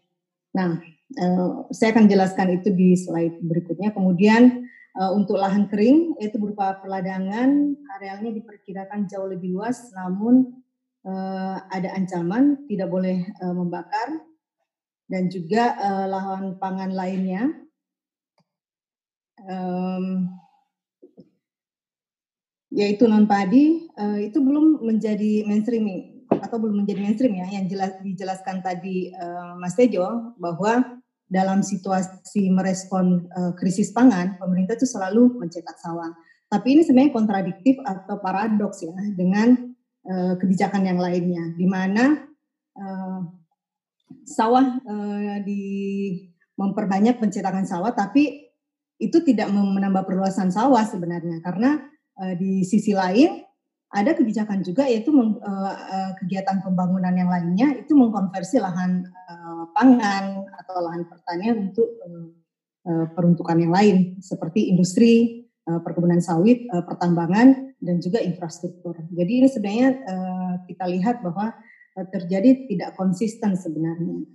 [0.54, 0.78] Nah,
[1.18, 3.90] uh, saya akan jelaskan itu di slide berikutnya.
[3.90, 4.62] Kemudian
[4.94, 10.62] untuk lahan kering yaitu berupa peladangan, arealnya diperkirakan jauh lebih luas, namun
[11.02, 14.22] uh, ada ancaman tidak boleh uh, membakar
[15.10, 15.74] dan juga
[16.08, 17.52] lahan pangan lainnya.
[22.72, 23.84] Yaitu non padi
[24.24, 29.12] itu belum menjadi mainstreaming atau belum menjadi mainstream ya yang jelas dijelaskan tadi
[29.60, 36.12] Mas Tejo bahwa dalam situasi merespon uh, krisis pangan pemerintah itu selalu mencetak sawah.
[36.48, 39.74] Tapi ini sebenarnya kontradiktif atau paradoks ya dengan
[40.06, 42.28] uh, kebijakan yang lainnya di mana
[42.76, 43.20] uh,
[44.28, 45.62] sawah uh, di
[46.54, 48.46] memperbanyak pencetakan sawah tapi
[49.02, 51.42] itu tidak menambah perluasan sawah sebenarnya.
[51.42, 51.82] Karena
[52.20, 53.42] uh, di sisi lain
[53.94, 60.74] ada kebijakan juga yaitu uh, kegiatan pembangunan yang lainnya itu mengkonversi lahan uh, pangan atau
[60.82, 68.02] lahan pertanian untuk uh, peruntukan yang lain seperti industri, uh, perkebunan sawit, uh, pertambangan dan
[68.02, 68.98] juga infrastruktur.
[69.14, 71.54] Jadi ini sebenarnya uh, kita lihat bahwa
[71.94, 74.26] terjadi tidak konsisten sebenarnya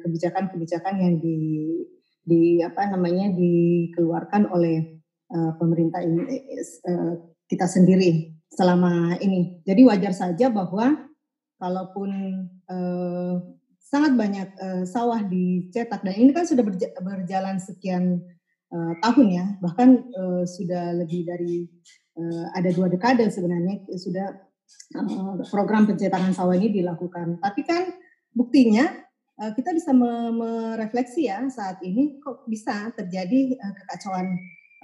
[0.00, 1.36] kebijakan-kebijakan yang di
[2.24, 6.24] di apa namanya dikeluarkan oleh uh, pemerintah ini
[6.88, 9.60] uh, kita sendiri selama ini.
[9.62, 11.08] Jadi wajar saja bahwa
[11.58, 12.10] kalaupun
[12.70, 13.34] uh,
[13.78, 18.20] sangat banyak uh, sawah dicetak dan ini kan sudah berja berjalan sekian
[18.72, 21.64] uh, tahun ya, bahkan uh, sudah lebih dari
[22.20, 24.26] uh, ada dua dekade sebenarnya sudah
[24.96, 27.40] uh, program pencetakan sawah ini dilakukan.
[27.40, 27.96] Tapi kan
[28.36, 28.86] buktinya
[29.40, 34.26] uh, kita bisa merefleksi ya saat ini kok bisa terjadi uh, kekacauan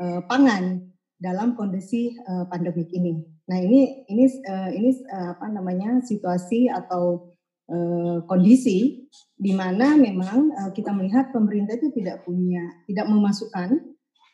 [0.00, 0.80] uh, pangan
[1.20, 3.33] dalam kondisi uh, pandemik ini.
[3.44, 7.34] Nah ini ini uh, ini uh, apa namanya situasi atau
[7.68, 9.04] uh, kondisi
[9.36, 13.68] di mana memang uh, kita melihat pemerintah itu tidak punya tidak memasukkan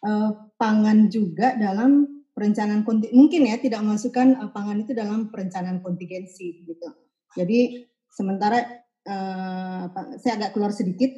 [0.07, 6.62] uh, pangan juga dalam perencanaan mungkin ya tidak memasukkan uh, pangan itu dalam perencanaan kontingensi
[6.62, 6.88] gitu.
[7.35, 8.62] Jadi sementara
[9.11, 9.90] uh,
[10.23, 11.11] saya agak keluar sedikit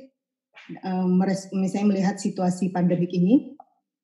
[1.52, 3.59] misalnya melihat situasi pandemik ini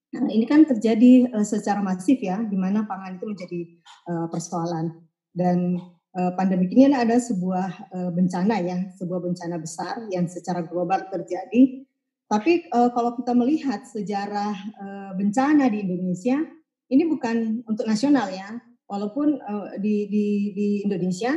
[0.08, 3.60] Nah, ini kan terjadi uh, secara masif ya, di mana pangan itu menjadi
[4.08, 5.04] uh, persoalan.
[5.36, 5.76] Dan
[6.16, 11.84] uh, pandemi ini ada sebuah uh, bencana ya, sebuah bencana besar yang secara global terjadi.
[12.24, 16.40] Tapi uh, kalau kita melihat sejarah uh, bencana di Indonesia,
[16.88, 18.48] ini bukan untuk nasional ya,
[18.88, 21.36] walaupun uh, di, di, di Indonesia,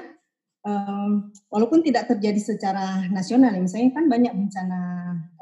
[0.64, 4.80] um, walaupun tidak terjadi secara nasional, misalnya kan banyak bencana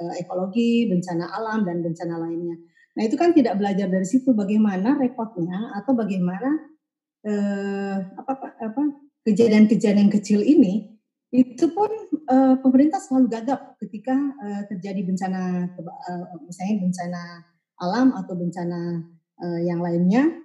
[0.01, 2.57] uh, ekologi, bencana alam dan bencana lainnya
[2.97, 6.49] Nah itu kan tidak belajar dari situ bagaimana repotnya atau bagaimana
[7.25, 8.83] eh, apa apa
[9.27, 10.97] kejadian-kejadian kecil ini
[11.29, 17.21] itu pun eh, pemerintah selalu gagap ketika eh, terjadi bencana eh, misalnya bencana
[17.79, 18.81] alam atau bencana
[19.37, 20.41] eh, yang lainnya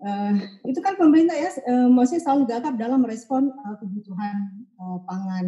[0.00, 0.34] eh,
[0.70, 4.36] itu kan pemerintah ya eh, maksudnya selalu gagap dalam merespon eh, kebutuhan
[4.78, 5.46] eh, pangan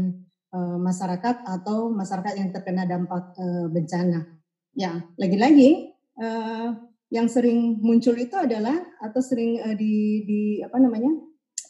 [0.51, 4.21] eh, masyarakat atau masyarakat yang terkena dampak eh, bencana.
[4.73, 6.77] Ya, lagi-lagi uh,
[7.13, 11.13] yang sering muncul itu adalah atau sering uh, di, di apa namanya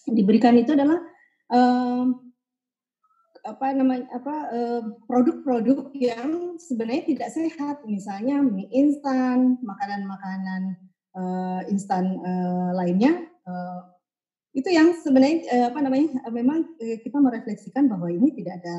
[0.09, 0.99] diberikan itu adalah
[1.51, 2.07] uh,
[3.43, 4.55] apa namanya apa
[5.11, 10.79] produk-produk uh, yang sebenarnya tidak sehat misalnya mie instan makanan-makanan
[11.19, 13.83] uh, instan uh, lainnya uh,
[14.53, 18.77] itu yang sebenarnya uh, apa namanya uh, memang uh, kita merefleksikan bahwa ini tidak ada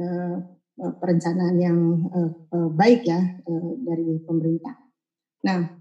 [0.00, 0.36] uh,
[0.80, 1.78] perencanaan yang
[2.14, 4.89] uh, uh, baik ya uh, dari pemerintah.
[5.40, 5.72] Nah,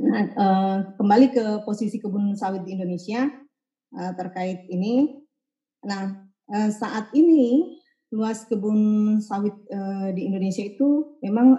[0.00, 3.28] nah uh, kembali ke posisi kebun sawit di Indonesia
[3.92, 5.20] uh, terkait ini.
[5.84, 7.76] Nah, uh, saat ini
[8.12, 9.56] luas kebun sawit
[10.12, 11.56] di Indonesia itu memang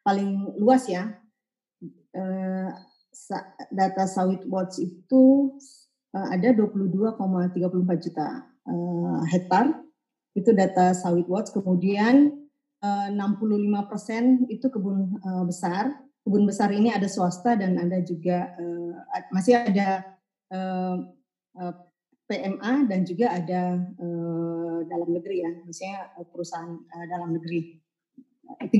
[0.00, 1.04] paling luas ya.
[3.68, 5.52] Data sawit watch itu
[6.16, 7.60] ada 22,34
[8.08, 8.28] juta
[9.28, 9.84] hektar.
[10.32, 11.52] Itu data sawit watch.
[11.52, 12.32] Kemudian
[12.80, 15.92] uh, 65 persen itu kebun besar
[16.26, 18.98] kebun besar ini ada swasta dan ada juga uh,
[19.30, 20.02] masih ada
[20.50, 20.98] uh,
[21.54, 21.74] uh,
[22.26, 27.78] PMA dan juga ada uh, dalam negeri ya, misalnya perusahaan uh, dalam negeri.
[28.46, 28.74] 35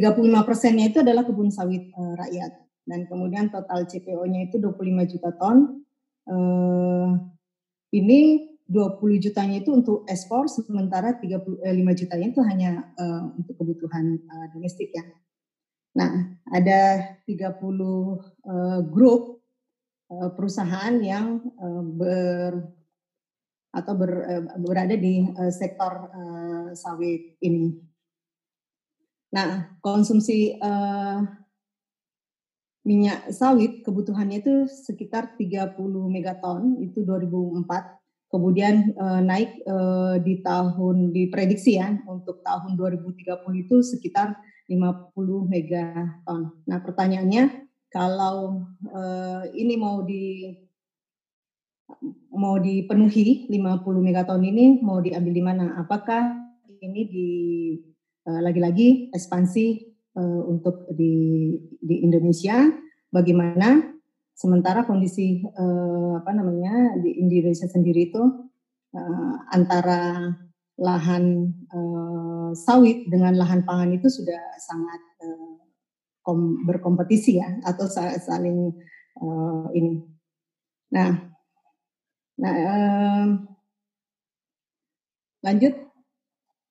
[0.46, 5.86] persennya itu adalah kebun sawit uh, rakyat dan kemudian total CPO-nya itu 25 juta ton.
[6.26, 7.14] Uh,
[7.94, 11.62] ini 20 jutanya itu untuk ekspor, sementara 35
[12.02, 15.06] jutanya itu hanya uh, untuk kebutuhan uh, domestik ya.
[15.96, 16.80] Nah, ada
[17.24, 19.40] 30 uh, eh, grup
[20.12, 22.52] uh, perusahaan yang uh, ber
[23.72, 27.80] atau ber, uh, berada di uh, sektor uh, sawit ini.
[29.32, 31.24] Nah, konsumsi uh,
[32.86, 37.66] minyak sawit kebutuhannya itu sekitar 30 megaton itu 2004
[38.30, 46.42] kemudian uh, naik uh, di tahun diprediksi ya untuk tahun 2030 itu sekitar 50 megaton.
[46.66, 50.54] Nah pertanyaannya kalau uh, ini mau di
[52.34, 55.66] mau dipenuhi 50 megaton ini mau diambil di mana?
[55.80, 56.34] Apakah
[56.82, 57.30] ini di
[58.26, 59.66] lagi-lagi ekspansi
[60.18, 62.66] uh, untuk di di Indonesia?
[63.06, 63.96] Bagaimana
[64.36, 68.20] Sementara kondisi eh, apa namanya di Indonesia sendiri itu
[68.92, 70.28] eh, antara
[70.76, 75.56] lahan eh, sawit dengan lahan pangan itu sudah sangat eh,
[76.20, 77.88] kom, berkompetisi ya atau
[78.20, 78.72] saling
[79.20, 80.04] eh, ini.
[80.92, 81.10] Nah,
[82.36, 82.56] nah
[85.40, 85.74] lanjut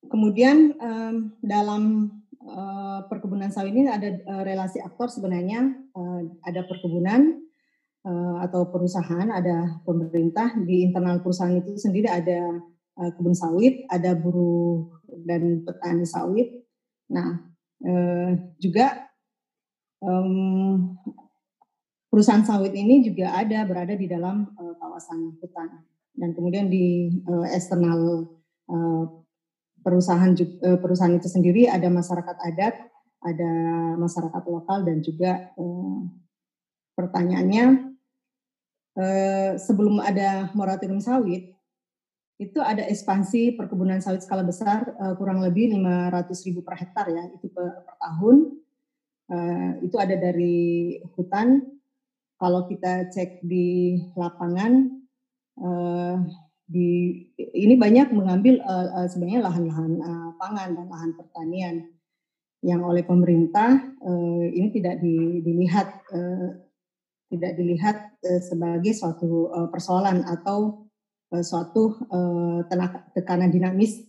[0.06, 2.14] kemudian eh, dalam
[2.46, 7.42] uh, perkebunan sawit ini ada uh, relasi aktor sebenarnya uh, ada perkebunan
[8.06, 12.62] uh, atau perusahaan, ada pemerintah di internal perusahaan itu sendiri ada
[13.00, 14.90] uh, kebun sawit, ada buruh
[15.24, 16.64] dan petani sawit.
[17.12, 17.40] Nah,
[17.84, 19.06] uh, juga
[20.02, 20.96] um,
[22.10, 27.46] perusahaan sawit ini juga ada berada di dalam uh, kawasan hutan dan kemudian di uh,
[27.52, 28.28] eksternal
[28.72, 29.04] uh,
[29.84, 32.74] perusahaan uh, perusahaan itu sendiri ada masyarakat adat,
[33.22, 33.52] ada
[34.00, 36.08] masyarakat lokal dan juga uh,
[36.96, 37.96] pertanyaannya
[38.96, 41.52] Eh, sebelum ada moratorium sawit,
[42.36, 47.24] itu ada ekspansi perkebunan sawit skala besar uh, kurang lebih 500 ribu per hektar ya,
[47.32, 48.36] itu per, per tahun.
[49.26, 51.64] Uh, itu ada dari hutan.
[52.36, 54.92] Kalau kita cek di lapangan,
[55.64, 56.20] uh,
[56.68, 61.76] di ini banyak mengambil uh, uh, sebenarnya lahan-lahan uh, pangan dan lahan pertanian
[62.60, 66.58] yang oleh pemerintah uh, ini tidak di, dilihat uh,
[67.30, 67.96] tidak dilihat
[68.26, 70.85] uh, sebagai suatu uh, persoalan atau
[71.42, 74.04] suatu uh, tenaga, tekanan dinamis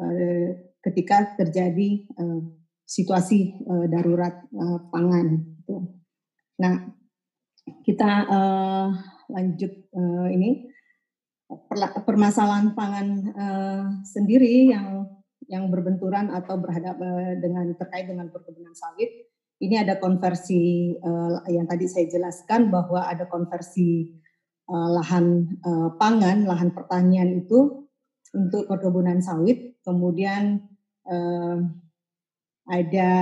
[0.00, 0.48] uh,
[0.84, 2.04] ketika terjadi
[2.84, 3.56] situasi
[3.88, 4.44] darurat
[4.92, 5.40] pangan.
[5.56, 5.76] Gitu.
[6.60, 6.92] Nah,
[7.80, 8.28] kita
[9.32, 9.72] lanjut
[10.28, 10.68] ini
[12.04, 13.08] permasalahan pangan
[14.04, 15.08] sendiri yang
[15.48, 19.08] yang berbenturan atau berhadapan dengan terkait dengan perkebunan sawit
[19.62, 24.10] ini ada konversi uh, yang tadi saya jelaskan bahwa ada konversi
[24.68, 27.88] uh, lahan uh, pangan, lahan pertanian itu
[28.34, 30.66] untuk perkebunan sawit, kemudian
[31.06, 31.58] uh,
[32.64, 33.12] ada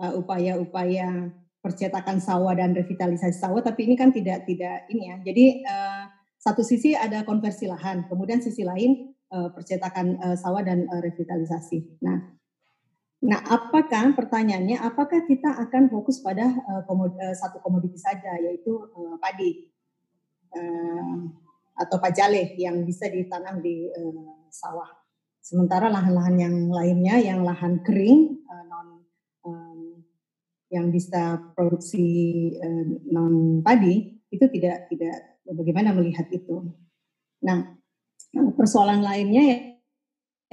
[0.00, 1.28] upaya-upaya uh,
[1.60, 5.16] percetakan sawah dan revitalisasi sawah, tapi ini kan tidak tidak ini ya.
[5.20, 6.04] Jadi uh,
[6.40, 12.00] satu sisi ada konversi lahan, kemudian sisi lain uh, percetakan uh, sawah dan uh, revitalisasi.
[12.00, 12.40] Nah,
[13.20, 18.72] Nah, apakah pertanyaannya, apakah kita akan fokus pada uh, komod, uh, satu komoditi saja, yaitu
[18.72, 19.69] uh, padi
[20.54, 21.14] uh,
[21.80, 24.88] atau pajale yang bisa ditanam di uh, sawah.
[25.40, 28.88] Sementara lahan-lahan yang lainnya, yang lahan kering, uh, non
[29.48, 29.80] um,
[30.68, 32.04] yang bisa produksi
[32.60, 36.70] uh, non padi, itu tidak tidak bagaimana melihat itu.
[37.40, 37.80] Nah,
[38.54, 39.58] persoalan lainnya ya,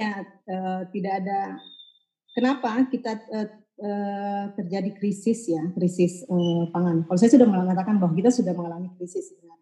[0.00, 1.60] ya uh, tidak ada
[2.32, 7.04] kenapa kita uh, terjadi krisis ya, krisis uh, pangan.
[7.06, 9.57] Kalau saya sudah mengatakan bahwa kita sudah mengalami krisis sebenarnya.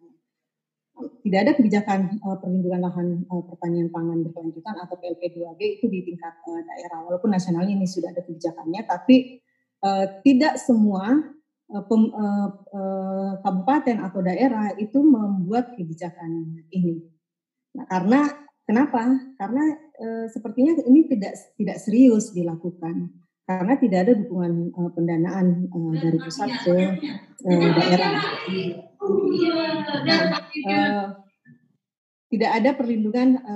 [0.97, 5.99] Tidak ada kebijakan uh, perlindungan lahan uh, pertanian pangan berkelanjutan atau PLP 2G itu di
[6.07, 7.05] tingkat uh, daerah.
[7.05, 9.37] Walaupun nasional ini sudah ada kebijakannya, tapi
[9.85, 11.21] uh, tidak semua
[11.69, 17.05] uh, pem, uh, uh, kabupaten atau daerah itu membuat kebijakan ini.
[17.77, 18.99] Nah, karena Kenapa?
[19.39, 19.63] Karena
[19.95, 23.15] e, sepertinya ini tidak tidak serius dilakukan
[23.47, 26.75] karena tidak ada dukungan e, pendanaan e, dari pusat ke
[27.47, 28.19] e, daerah.
[30.07, 30.77] Nah, e,
[32.27, 33.55] tidak ada perlindungan e,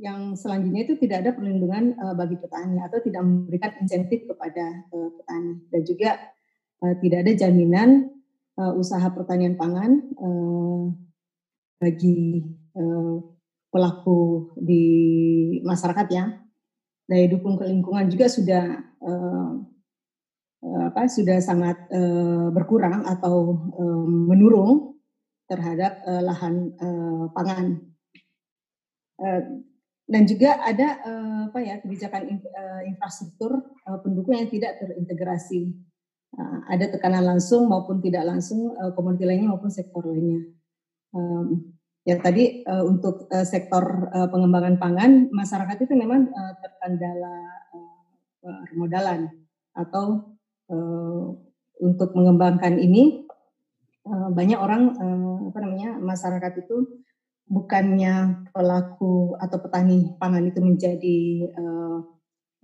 [0.00, 4.96] yang selanjutnya itu tidak ada perlindungan e, bagi petani atau tidak memberikan insentif kepada e,
[5.16, 5.52] petani.
[5.72, 6.10] Dan juga
[6.80, 7.90] e, tidak ada jaminan
[8.56, 10.28] e, usaha pertanian pangan e,
[11.80, 12.44] bagi
[12.76, 12.82] e,
[13.70, 14.84] pelaku di
[15.62, 16.24] masyarakat ya.
[17.06, 19.52] Daya dukung ke lingkungan juga sudah uh,
[20.60, 24.89] apa sudah sangat uh, berkurang atau uh, menurun
[25.50, 27.82] terhadap uh, lahan uh, pangan.
[29.18, 29.66] Uh,
[30.06, 33.58] dan juga ada uh, apa ya kebijakan in, uh, infrastruktur
[33.90, 35.74] uh, pendukung yang tidak terintegrasi.
[36.30, 40.46] Uh, ada tekanan langsung maupun tidak langsung uh, komoditi lainnya maupun sektor lainnya.
[41.10, 41.74] Um,
[42.08, 47.36] Ya tadi uh, untuk uh, sektor uh, pengembangan pangan masyarakat itu memang uh, terkendala
[48.40, 49.20] uh,
[49.76, 50.32] atau
[50.72, 51.24] uh,
[51.76, 53.28] untuk mengembangkan ini
[54.08, 57.04] banyak orang uh, apa namanya masyarakat itu
[57.50, 61.20] bukannya pelaku atau petani pangan itu menjadi
[61.58, 61.98] uh,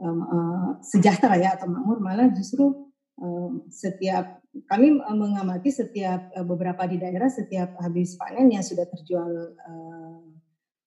[0.00, 2.86] uh, sejahtera ya atau makmur, malah justru
[3.18, 9.58] uh, setiap kami mengamati setiap uh, beberapa di daerah setiap habis panen yang sudah terjual
[9.58, 10.22] uh,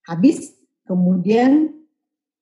[0.08, 1.70] habis, kemudian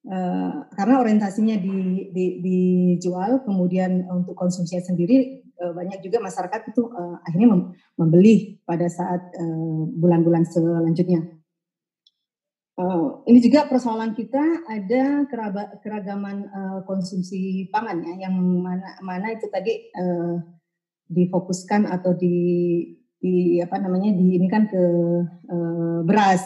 [0.08, 6.86] uh, karena orientasinya di, di, dijual, kemudian untuk konsumsi sendiri uh, banyak juga masyarakat itu
[6.90, 9.34] uh, akhirnya membeli pada saat
[9.98, 11.22] bulan-bulan uh, selanjutnya.
[13.26, 15.26] Ini juga persoalan kita ada
[15.82, 16.46] keragaman
[16.86, 19.90] konsumsi pangan ya, yang mana mana itu tadi
[21.10, 22.38] difokuskan atau di,
[23.18, 24.84] di apa namanya di ini kan ke
[26.06, 26.46] beras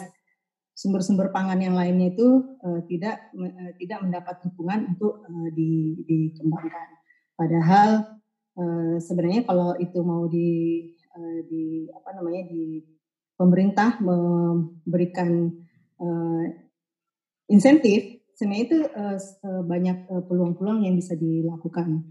[0.72, 2.56] sumber-sumber pangan yang lainnya itu
[2.88, 3.28] tidak
[3.76, 6.88] tidak mendapat dukungan untuk di, dikembangkan.
[7.36, 8.08] Padahal
[8.56, 10.50] uh, sebenarnya kalau itu mau di
[11.12, 12.82] uh, di apa namanya di
[13.36, 15.50] pemerintah memberikan
[15.98, 16.44] uh,
[17.50, 19.18] insentif, sebenarnya itu uh,
[19.66, 22.06] banyak peluang-peluang uh, yang bisa dilakukan.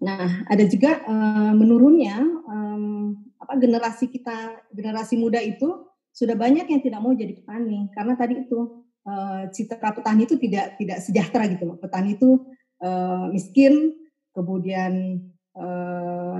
[0.00, 6.80] Nah, ada juga uh, menurunnya um, apa generasi kita, generasi muda itu sudah banyak yang
[6.80, 11.68] tidak mau jadi petani karena tadi itu uh, citra petani itu tidak tidak sejahtera gitu
[11.68, 11.76] loh.
[11.76, 12.48] Petani itu
[12.80, 13.92] uh, miskin,
[14.34, 15.22] kemudian
[15.56, 16.38] uh,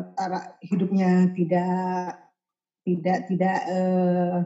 [0.62, 2.30] hidupnya tidak
[2.80, 4.38] tidak tidak uh,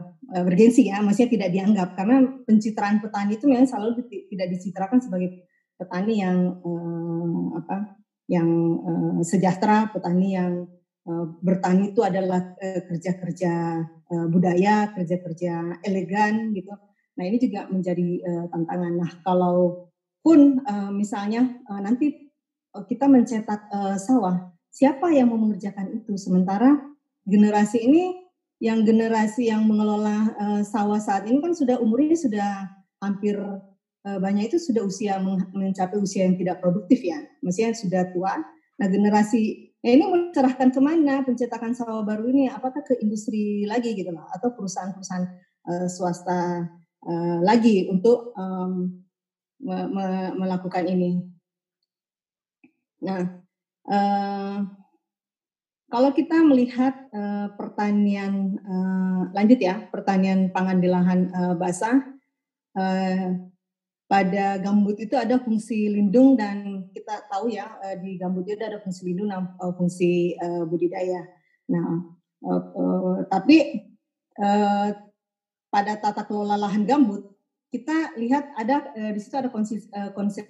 [0.43, 6.23] bergensi ya, maksudnya tidak dianggap karena pencitraan petani itu memang selalu tidak dicitrakan sebagai petani
[6.23, 8.49] yang uh, apa yang
[8.81, 10.65] uh, sejahtera, petani yang
[11.05, 13.53] uh, bertani itu adalah kerja-kerja
[13.85, 16.73] uh, budaya, kerja-kerja elegan gitu.
[17.15, 18.19] Nah ini juga menjadi
[18.51, 18.93] tantangan.
[18.99, 19.87] Nah kalau
[20.19, 20.59] pun
[20.91, 22.24] misalnya nanti
[22.83, 26.19] kita mencetak uh, sawah, siapa yang mau mengerjakan itu?
[26.19, 26.75] Sementara
[27.23, 28.27] generasi ini
[28.59, 32.49] yang generasi yang mengelola uh, sawah saat ini kan sudah umurnya sudah
[32.99, 35.19] hampir uh, banyak itu sudah usia
[35.51, 38.35] mencapai usia yang tidak produktif ya, maksudnya sudah tua.
[38.75, 42.51] Nah generasi ya ini mau diserahkan ke mana pencetakan sawah baru ini?
[42.51, 45.25] Apakah ke industri lagi gitu loh, atau perusahaan-perusahaan
[45.67, 46.67] uh, swasta
[47.05, 49.03] uh, lagi untuk um,
[49.63, 50.05] me me
[50.35, 51.34] melakukan ini?
[53.05, 53.21] Nah.
[53.85, 54.65] Uh,
[55.85, 62.01] kalau kita melihat uh, pertanian uh, lanjut ya, pertanian pangan di lahan uh, basah,
[62.75, 63.37] uh,
[64.09, 68.81] pada gambut itu ada fungsi lindung dan kita tahu ya uh, di gambut itu ada
[68.81, 71.21] fungsi lindung dan uh, fungsi uh, budidaya.
[71.69, 72.11] Nah,
[72.43, 73.85] uh, uh, tapi
[74.41, 74.89] uh,
[75.69, 77.23] pada tata kelola lahan gambut
[77.69, 79.51] kita lihat ada di situ ada
[80.15, 80.47] konsep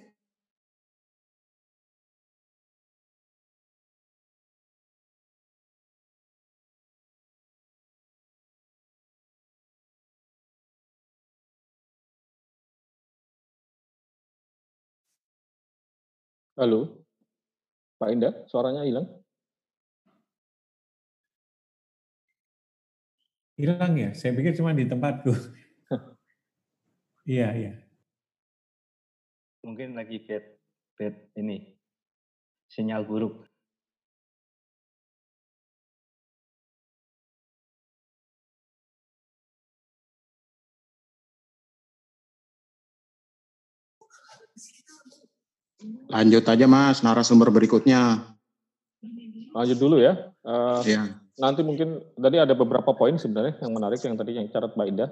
[16.56, 17.04] Halo,
[18.00, 19.04] Pak Indah, suaranya hilang?
[23.60, 24.16] Hilang ya?
[24.16, 25.36] Saya pikir cuma di tempatku.
[27.26, 27.72] Iya, iya.
[29.66, 30.46] Mungkin lagi bad,
[30.94, 31.74] bad ini,
[32.70, 33.42] sinyal buruk.
[46.06, 48.22] Lanjut aja Mas, narasumber berikutnya.
[49.56, 50.30] Lanjut dulu ya.
[50.46, 51.16] Uh, ya.
[51.36, 55.10] Nanti mungkin tadi ada beberapa poin sebenarnya yang menarik yang tadi yang catat Mbak Indah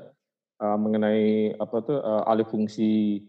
[0.62, 3.20] uh, mengenai apa tuh uh, alih fungsi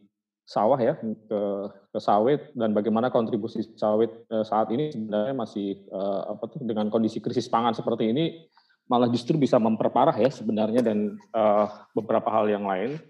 [0.45, 1.41] sawah ya ke,
[1.89, 6.93] ke sawit dan bagaimana kontribusi sawit uh, saat ini sebenarnya masih uh, apa tuh dengan
[6.93, 8.45] kondisi krisis pangan seperti ini
[8.85, 11.65] malah justru bisa memperparah ya sebenarnya dan uh,
[11.97, 13.01] beberapa hal yang lain.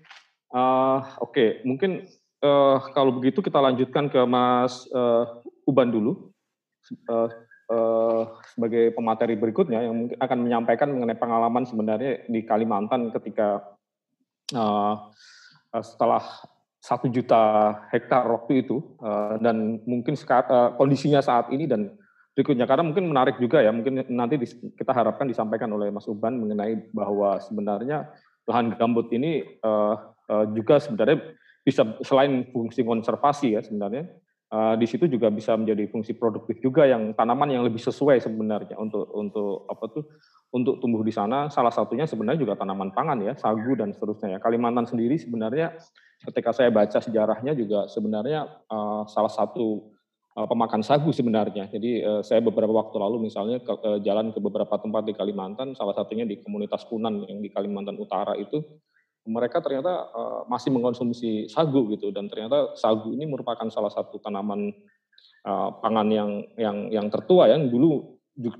[0.55, 1.49] Uh, Oke, okay.
[1.67, 2.07] mungkin
[2.45, 6.29] uh, kalau begitu kita lanjutkan ke Mas uh, Uban dulu.
[7.09, 7.25] Uh,
[7.73, 8.21] uh,
[8.53, 13.65] sebagai pemateri berikutnya yang mungkin akan menyampaikan mengenai pengalaman sebenarnya di Kalimantan ketika
[14.53, 15.09] uh,
[15.81, 16.21] setelah
[16.77, 21.89] satu juta hektar waktu itu uh, dan mungkin sekat, uh, kondisinya saat ini dan
[22.37, 22.69] berikutnya.
[22.69, 24.37] Karena mungkin menarik juga ya mungkin nanti
[24.77, 28.13] kita harapkan disampaikan oleh Mas Uban mengenai bahwa sebenarnya
[28.45, 31.33] lahan gambut ini uh, uh, juga sebenarnya
[31.65, 34.05] bisa selain fungsi konservasi ya sebenarnya
[34.53, 38.77] uh, di situ juga bisa menjadi fungsi produktif juga yang tanaman yang lebih sesuai sebenarnya
[38.77, 40.05] untuk untuk apa tuh
[40.53, 44.39] untuk tumbuh di sana salah satunya sebenarnya juga tanaman pangan ya sagu dan seterusnya ya
[44.39, 45.73] Kalimantan sendiri sebenarnya
[46.21, 49.89] ketika saya baca sejarahnya juga sebenarnya uh, salah satu
[50.37, 51.65] uh, pemakan sagu sebenarnya.
[51.73, 53.57] Jadi saya beberapa waktu lalu misalnya
[54.05, 58.37] jalan ke beberapa tempat di Kalimantan, salah satunya di komunitas Punan yang di Kalimantan Utara
[58.37, 58.61] itu
[59.25, 64.69] mereka ternyata uh, masih mengkonsumsi sagu gitu dan ternyata sagu ini merupakan salah satu tanaman
[65.45, 68.15] uh, pangan yang yang yang tertua yang dulu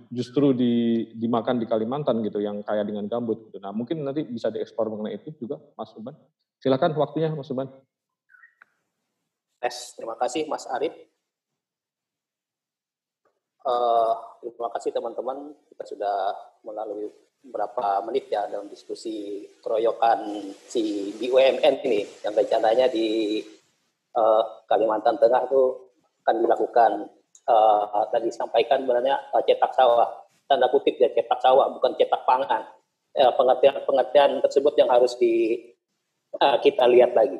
[0.08, 3.60] justru di, dimakan di Kalimantan gitu yang kaya dengan gambut gitu.
[3.60, 6.16] Nah, mungkin nanti bisa diekspor mengenai itu juga Mas Uban.
[6.64, 7.68] Silakan waktunya Mas Uban.
[9.60, 10.96] Yes, terima kasih Mas Arif.
[13.68, 15.52] Uh, terima kasih teman-teman.
[15.68, 16.16] Kita sudah
[16.64, 17.12] melalui
[17.46, 22.02] beberapa menit ya dalam diskusi keroyokan si BUMN ini?
[22.26, 23.40] Yang rencananya di
[24.18, 25.62] uh, Kalimantan Tengah itu
[26.26, 26.92] akan dilakukan.
[27.46, 30.10] Uh, tadi sampaikan sebenarnya uh, cetak sawah.
[30.50, 32.66] Tanda kutip ya cetak sawah bukan cetak pangan.
[33.16, 35.62] Uh, pengertian pengertian tersebut yang harus di
[36.42, 37.38] uh, kita lihat lagi.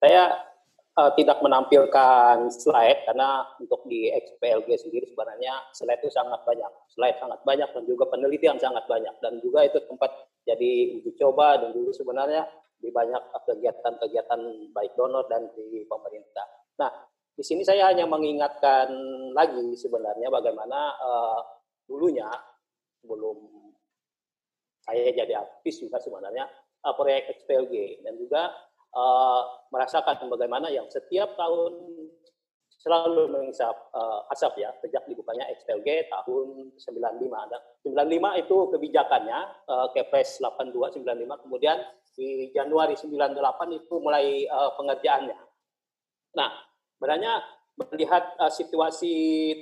[0.00, 0.51] Saya
[0.98, 7.18] uh, tidak menampilkan slide karena untuk di XPLG sendiri sebenarnya slide itu sangat banyak slide
[7.20, 10.10] sangat banyak dan juga penelitian sangat banyak dan juga itu tempat
[10.44, 12.42] jadi uji coba dan juga sebenarnya
[12.82, 14.40] di banyak kegiatan-kegiatan
[14.74, 16.66] baik donor dan di pemerintah.
[16.82, 16.90] Nah,
[17.30, 18.90] di sini saya hanya mengingatkan
[19.32, 21.40] lagi sebenarnya bagaimana uh,
[21.86, 22.26] dulunya
[22.98, 23.38] sebelum
[24.82, 26.50] saya jadi aktif juga sebenarnya
[26.82, 28.50] uh, proyek XPLG dan juga
[28.92, 31.72] uh, merasakan bagaimana yang setiap tahun
[32.82, 39.38] selalu mengisap uh, asap ya sejak dibukanya XPLG tahun 95 dan 95 itu kebijakannya
[39.70, 41.78] uh, Kepres 82 95 kemudian
[42.12, 45.38] di Januari 98 itu mulai uh, pengerjaannya.
[46.32, 46.50] Nah,
[47.02, 47.42] Sebenarnya
[47.82, 49.10] melihat uh, situasi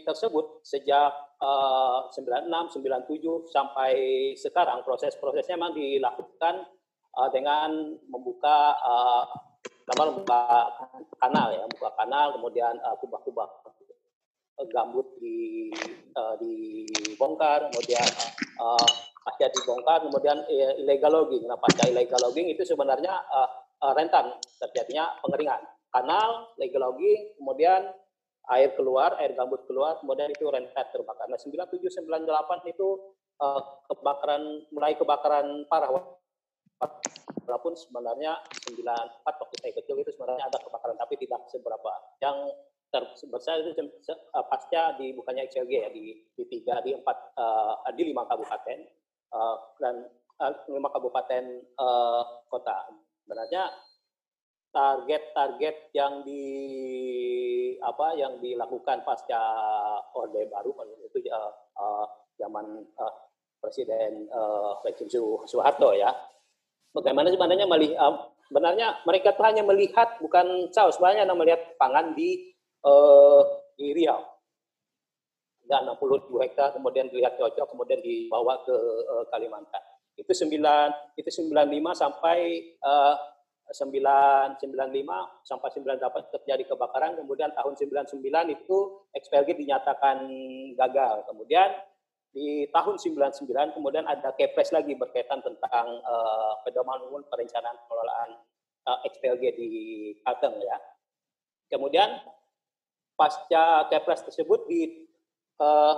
[0.05, 1.09] tersebut sejak
[1.41, 3.93] uh, 96, 97 sampai
[4.37, 6.68] sekarang proses-prosesnya memang dilakukan
[7.16, 9.24] uh, dengan membuka uh,
[9.90, 10.70] membuka
[11.18, 13.48] kanal ya, membuka kanal kemudian uh, kubah-kubah
[14.70, 15.72] gambut di
[16.36, 18.04] dibongkar kemudian
[18.61, 18.88] uh,
[19.24, 20.36] pasca dibongkar kemudian
[20.78, 21.48] illegal logging.
[21.48, 23.24] Nah pasca illegal logging itu sebenarnya
[23.96, 27.90] rentan terjadinya pengeringan kanal, legal logging, kemudian
[28.50, 31.26] air keluar, air gambut keluar, kemudian itu rentet terbakar.
[31.30, 32.88] Nah, 97 98 itu
[33.38, 34.42] uh, kebakaran
[34.74, 35.90] mulai kebakaran parah
[37.45, 38.41] walaupun sebenarnya
[38.72, 41.93] 94 waktu saya kecil itu sebenarnya ada kebakaran tapi tidak seberapa.
[42.22, 42.57] Yang
[42.91, 43.87] terbesar itu
[44.35, 48.78] uh, pasca dibukanya XLG ya di di tiga di empat uh, di lima kabupaten
[49.31, 50.11] uh, dan
[50.43, 51.45] uh, lima kabupaten
[51.78, 52.91] uh, kota.
[53.22, 53.70] Sebenarnya
[54.70, 56.47] target-target yang di
[57.83, 59.43] apa yang dilakukan pasca
[60.14, 60.70] orde baru
[61.07, 62.07] itu uh, uh,
[62.39, 63.14] zaman uh,
[63.61, 64.81] Presiden uh,
[65.45, 66.11] Soeharto ya.
[66.91, 72.51] Bagaimana sebenarnya melihat uh, sebenarnya mereka tuh hanya melihat bukan saus sebenarnya melihat pangan di
[72.82, 73.43] uh,
[73.78, 74.20] di Riau.
[75.70, 78.74] Ya 62 hektar kemudian dilihat cocok kemudian dibawa ke
[79.07, 79.82] uh, Kalimantan.
[80.18, 80.51] Itu 9
[81.14, 81.55] itu 95
[81.95, 82.38] sampai
[82.82, 83.14] uh,
[83.70, 84.66] 995
[85.47, 88.18] sampai 98 terjadi kebakaran, kemudian tahun 99
[88.51, 88.78] itu
[89.14, 90.26] XPLG dinyatakan
[90.74, 91.22] gagal.
[91.30, 91.70] Kemudian
[92.31, 98.31] di tahun 99 kemudian ada kepres lagi berkaitan tentang uh, pedoman umum perencanaan pengelolaan
[98.87, 99.70] uh, eh, XPLG di
[100.22, 100.78] Kalteng ya.
[101.70, 102.22] Kemudian
[103.18, 105.11] pasca kepres tersebut di
[105.59, 105.95] uh,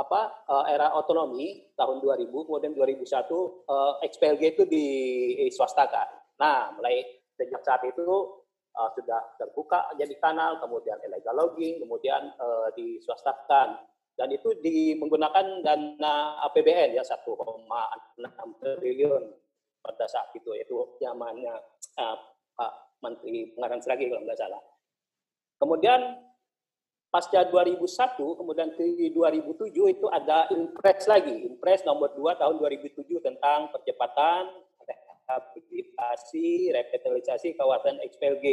[0.00, 7.04] apa uh, era otonomi tahun 2000 kemudian 2001 uh, XPLG itu diswastakan Nah, mulai
[7.36, 8.08] sejak saat itu
[8.72, 13.76] uh, sudah terbuka jadi kanal, kemudian illegal logging, kemudian uh, diswastakan
[14.20, 17.24] dan itu di menggunakan dana APBN ya 1,6
[18.60, 19.24] triliun
[19.80, 20.52] pada saat itu.
[20.60, 21.56] Itu zamannya
[21.96, 22.16] uh,
[22.52, 24.60] Pak Menteri Pengarang Seragi kalau nggak salah.
[25.56, 26.20] Kemudian
[27.08, 27.80] pasca 2001,
[28.36, 34.52] kemudian di 2007 itu ada impres lagi, impres nomor 2 tahun 2007 tentang percepatan
[34.84, 38.46] rehabilitasi, revitalisasi kawasan XPLG,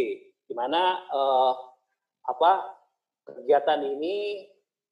[0.47, 1.51] di mana uh,
[2.23, 2.71] apa
[3.27, 4.47] kegiatan ini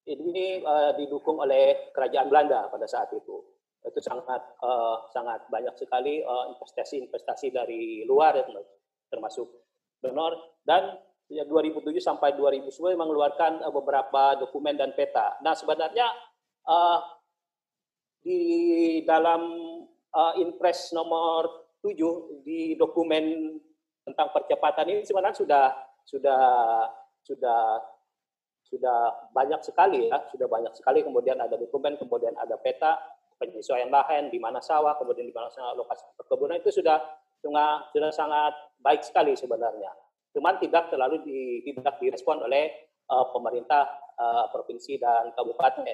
[0.05, 3.41] ini uh, didukung oleh kerajaan Belanda pada saat itu.
[3.85, 8.37] Itu sangat uh, sangat banyak sekali investasi-investasi uh, dari luar
[9.09, 9.45] termasuk
[10.01, 10.97] donor dan
[11.29, 15.37] ya 2007 sampai 2010 mengeluarkan uh, beberapa dokumen dan peta.
[15.41, 16.05] Nah, sebenarnya
[16.69, 16.99] uh,
[18.21, 18.41] di
[19.05, 19.41] dalam
[20.13, 23.57] uh, impres nomor 7 di dokumen
[24.05, 25.65] tentang percepatan ini sebenarnya sudah
[26.05, 26.41] sudah
[27.25, 27.61] sudah
[28.65, 32.97] sudah banyak sekali ya, sudah banyak sekali kemudian ada dokumen, kemudian ada peta
[33.37, 36.97] penyesuaian lahan di mana sawah, kemudian di mana lokasi perkebunan itu sudah
[37.45, 39.93] sudah sangat baik sekali sebenarnya.
[40.33, 43.85] Cuman tidak terlalu di, tidak direspon oleh uh, pemerintah
[44.17, 45.85] uh, provinsi dan kabupaten.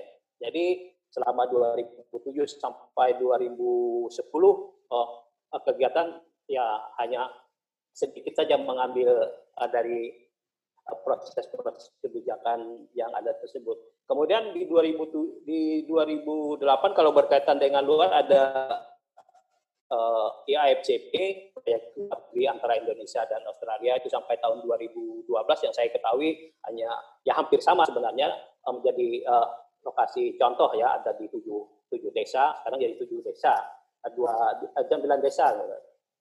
[0.42, 5.08] Jadi selama 2007 sampai 2010 uh,
[5.68, 6.08] kegiatan
[6.48, 6.66] ya
[7.04, 7.28] hanya
[7.92, 9.12] sedikit saja mengambil
[9.60, 10.31] uh, dari
[11.06, 13.78] proses-proses kebijakan yang ada tersebut.
[14.10, 18.44] Kemudian di 2000 di 2008 kalau berkaitan dengan luar ada
[19.92, 21.14] uh, IAFCP
[21.54, 21.82] proyek
[22.34, 24.00] di antara Indonesia dan Australia.
[24.00, 25.30] Itu sampai tahun 2012
[25.64, 26.90] yang saya ketahui hanya
[27.24, 28.32] ya hampir sama sebenarnya
[28.68, 29.48] menjadi uh,
[29.82, 33.56] lokasi contoh ya ada di tujuh tujuh desa sekarang jadi tujuh desa.
[34.18, 34.34] Dua
[34.90, 35.54] sembilan desa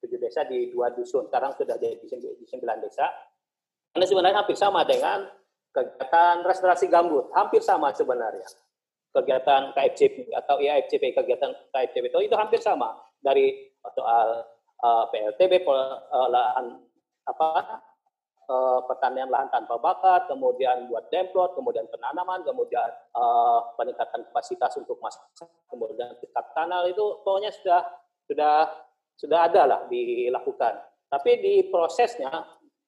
[0.04, 1.28] tujuh desa di dua dusun.
[1.32, 3.08] Sekarang sudah jadi di sembilan desa
[3.90, 5.26] karena sebenarnya hampir sama dengan
[5.74, 7.30] kegiatan restorasi gambut.
[7.34, 8.46] Hampir sama sebenarnya.
[9.10, 12.94] Kegiatan KFCP atau IAFCP kegiatan KFCP itu itu hampir sama.
[13.18, 14.46] Dari soal
[14.80, 16.78] uh, PLTB uh, lahan
[17.26, 17.82] apa
[18.46, 22.86] uh, pertanian lahan tanpa bakat, kemudian buat demplot, kemudian penanaman, kemudian
[23.18, 25.26] uh, peningkatan kapasitas untuk masak,
[25.66, 27.82] kemudian tingkat kanal itu pokoknya sudah
[28.30, 28.54] sudah
[29.18, 30.86] sudah ada lah dilakukan.
[31.10, 32.30] Tapi di prosesnya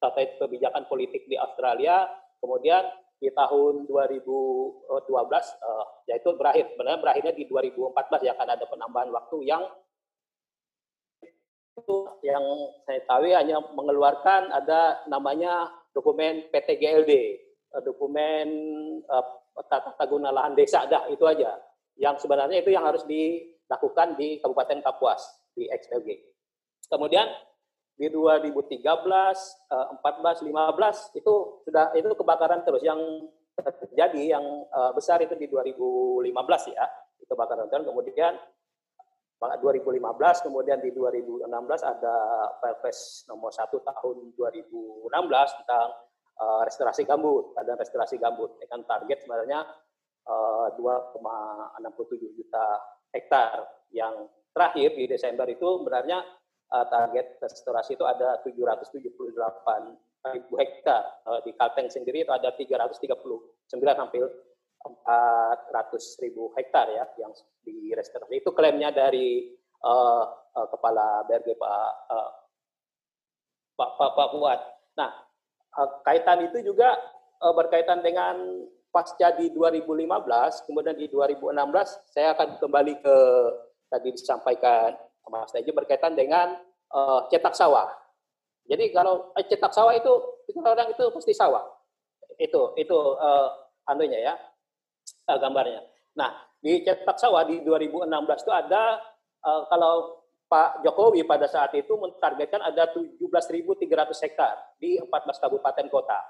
[0.02, 2.10] terkait kebijakan politik di Australia,
[2.42, 2.82] kemudian
[3.22, 9.36] di tahun 2012 uh, yaitu berakhir, benar berakhirnya di 2014 ya akan ada penambahan waktu
[9.46, 9.62] yang
[11.72, 12.42] itu yang
[12.84, 17.12] saya tahu hanya mengeluarkan ada namanya dokumen PTGLD,
[17.72, 18.48] eh, dokumen
[19.08, 19.26] uh,
[19.70, 21.56] tata guna lahan desa dah itu aja.
[21.96, 25.22] Yang sebenarnya itu yang harus dilakukan di Kabupaten Kapuas
[25.56, 26.08] di XLG.
[26.88, 27.28] Kemudian
[27.96, 31.34] di 2013, 14, 15 itu
[31.68, 32.82] sudah itu kebakaran terus.
[32.82, 36.86] Yang terjadi yang uh, besar itu di 2015 ya
[37.28, 37.68] kebakaran.
[37.68, 38.32] Terus kemudian
[39.42, 41.50] 2015, kemudian di 2016
[41.82, 42.16] ada
[42.62, 45.88] Perpres nomor 1 tahun 2016 tentang
[46.38, 48.54] uh, restorasi gambut, ada restorasi gambut.
[48.62, 49.66] Dengan target sebenarnya
[50.30, 52.66] uh, 2,67 juta
[53.10, 53.66] hektar.
[53.90, 56.22] Yang terakhir di Desember itu sebenarnya
[56.72, 61.02] uh, target restorasi itu ada 778 ribu hektar.
[61.28, 63.12] Uh, di Kalteng sendiri itu ada 339
[64.00, 64.24] hampir
[64.82, 67.30] 400 ribu hektar ya yang
[67.62, 68.42] di restorasi.
[68.42, 69.52] Itu klaimnya dari
[69.84, 70.24] uh,
[70.56, 72.30] uh, kepala BRG Pak uh,
[73.72, 74.60] Pak Pak, Pak Fuad.
[74.98, 75.10] Nah,
[75.78, 76.98] uh, kaitan itu juga
[77.40, 83.16] uh, berkaitan dengan pasca di 2015, kemudian di 2016 saya akan kembali ke
[83.88, 84.92] tadi disampaikan
[85.30, 86.58] Mas Tejo berkaitan dengan
[86.92, 87.88] uh, cetak sawah.
[88.66, 90.12] Jadi kalau eh, cetak sawah itu
[90.62, 91.62] orang itu pasti sawah.
[92.38, 93.48] Itu itu uh,
[93.86, 94.34] anunya ya
[95.30, 95.82] uh, gambarnya.
[96.18, 98.08] Nah, di cetak sawah di 2016
[98.44, 99.00] itu ada
[99.42, 103.88] uh, kalau Pak Jokowi pada saat itu mentargetkan ada 17.300
[104.28, 105.08] hektar di 14
[105.40, 106.20] kabupaten kota.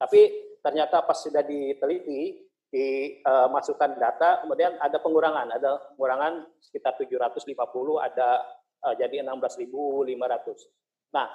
[0.00, 0.20] Tapi
[0.64, 2.40] ternyata pas sudah diteliti,
[2.74, 7.54] dimasukkan uh, data, kemudian ada pengurangan, ada pengurangan sekitar 750,
[8.02, 8.42] ada
[8.82, 11.14] uh, jadi 16.500.
[11.14, 11.28] Nah,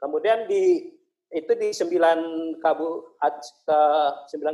[0.00, 0.96] kemudian di
[1.28, 2.16] itu di sembilan
[2.56, 3.80] kabu ke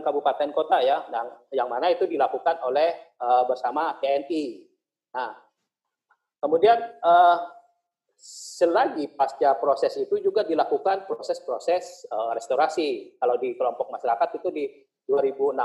[0.02, 4.66] kabupaten kota ya, yang yang mana itu dilakukan oleh uh, bersama TNI.
[5.14, 5.30] Nah,
[6.42, 7.38] kemudian uh,
[8.18, 13.18] selagi pasca proses itu juga dilakukan proses-proses restorasi.
[13.18, 14.64] Kalau di kelompok masyarakat itu di
[15.06, 15.58] 2016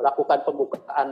[0.00, 1.08] melakukan pembukaan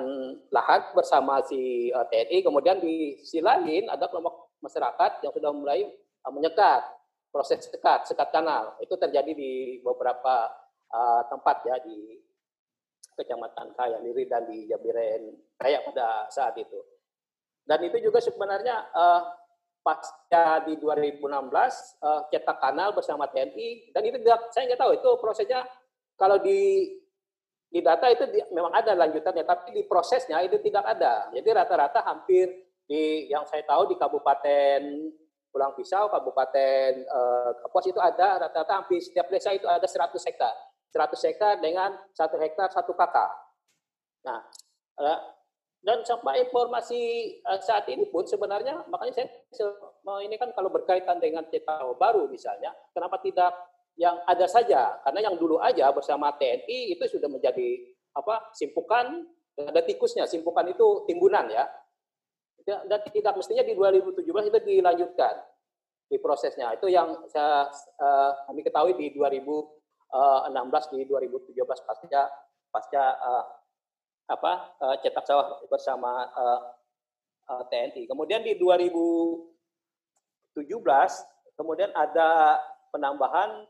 [0.50, 5.84] lahan bersama si uh, TNI, kemudian di sisi lain ada kelompok masyarakat yang sudah mulai
[6.26, 6.82] uh, menyekat
[7.30, 8.74] proses sekat, sekat kanal.
[8.82, 10.50] Itu terjadi di beberapa
[10.90, 12.18] uh, tempat ya di
[13.14, 15.28] Kecamatan Kaya Liri dan di Jabiren
[15.60, 16.80] Raya pada saat itu.
[17.68, 19.22] Dan itu juga sebenarnya uh,
[19.80, 24.16] pasca di 2016 uh, cetak kanal bersama TNI dan itu
[24.52, 25.64] saya nggak tahu itu prosesnya
[26.20, 26.84] kalau di
[27.70, 31.30] di data itu di, memang ada lanjutannya tapi di prosesnya itu tidak ada.
[31.30, 32.50] Jadi rata-rata hampir
[32.82, 34.82] di yang saya tahu di Kabupaten
[35.54, 40.54] Pulang Pisau, Kabupaten eh, Kapuas itu ada rata-rata hampir setiap desa itu ada 100 hektar.
[40.90, 43.30] 100 hektar dengan satu hektar satu kakak.
[44.26, 44.42] Nah,
[44.98, 45.18] eh,
[45.86, 47.02] dan sampai informasi
[47.38, 49.70] eh, saat ini pun sebenarnya makanya saya
[50.26, 53.54] ini kan kalau berkaitan dengan cetak baru misalnya, kenapa tidak
[54.00, 54.96] yang ada saja?
[55.04, 57.84] Karena yang dulu aja bersama TNI itu sudah menjadi
[58.16, 59.28] apa simpukan
[59.60, 61.68] ada tikusnya, simpukan itu timbunan ya
[62.68, 65.34] Ya, dan tidak mestinya di 2017 itu dilanjutkan
[66.10, 66.74] di prosesnya.
[66.76, 72.22] Itu yang saya uh, kami ketahui di 2016 di 2017 pasca
[72.70, 73.44] pasca uh,
[74.30, 76.60] apa uh, cetak sawah bersama uh,
[77.48, 78.06] uh, TNI.
[78.06, 80.62] Kemudian di 2017
[81.56, 82.60] kemudian ada
[82.92, 83.64] penambahan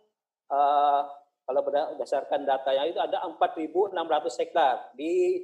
[0.50, 1.02] uh,
[1.46, 3.96] kalau berdasarkan datanya itu ada 4.600
[4.38, 5.42] hektar di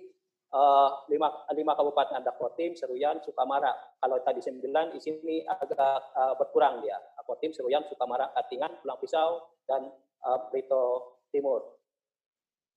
[0.54, 3.74] uh, lima, lima kabupaten ada Kotim, Seruyan, Sukamara.
[3.98, 6.98] Kalau tadi sembilan di sini agak uh, berkurang dia.
[7.26, 9.90] Kotim, Seruyan, Sukamara, Katingan, Pulang Pisau, dan
[10.22, 11.74] uh, Brito Timur.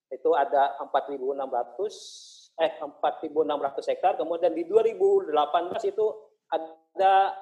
[0.09, 4.17] Itu ada 4.600 eh 4.600 hektar.
[4.17, 5.37] Kemudian di 2018
[5.85, 6.05] itu
[6.49, 7.37] ada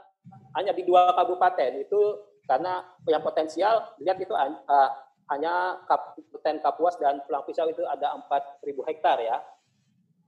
[0.59, 2.01] hanya di dua kabupaten itu
[2.47, 4.89] karena yang potensial lihat itu uh,
[5.27, 9.43] hanya Kabupaten Kapuas dan Pulang Pisau itu ada 4.000 hektar ya.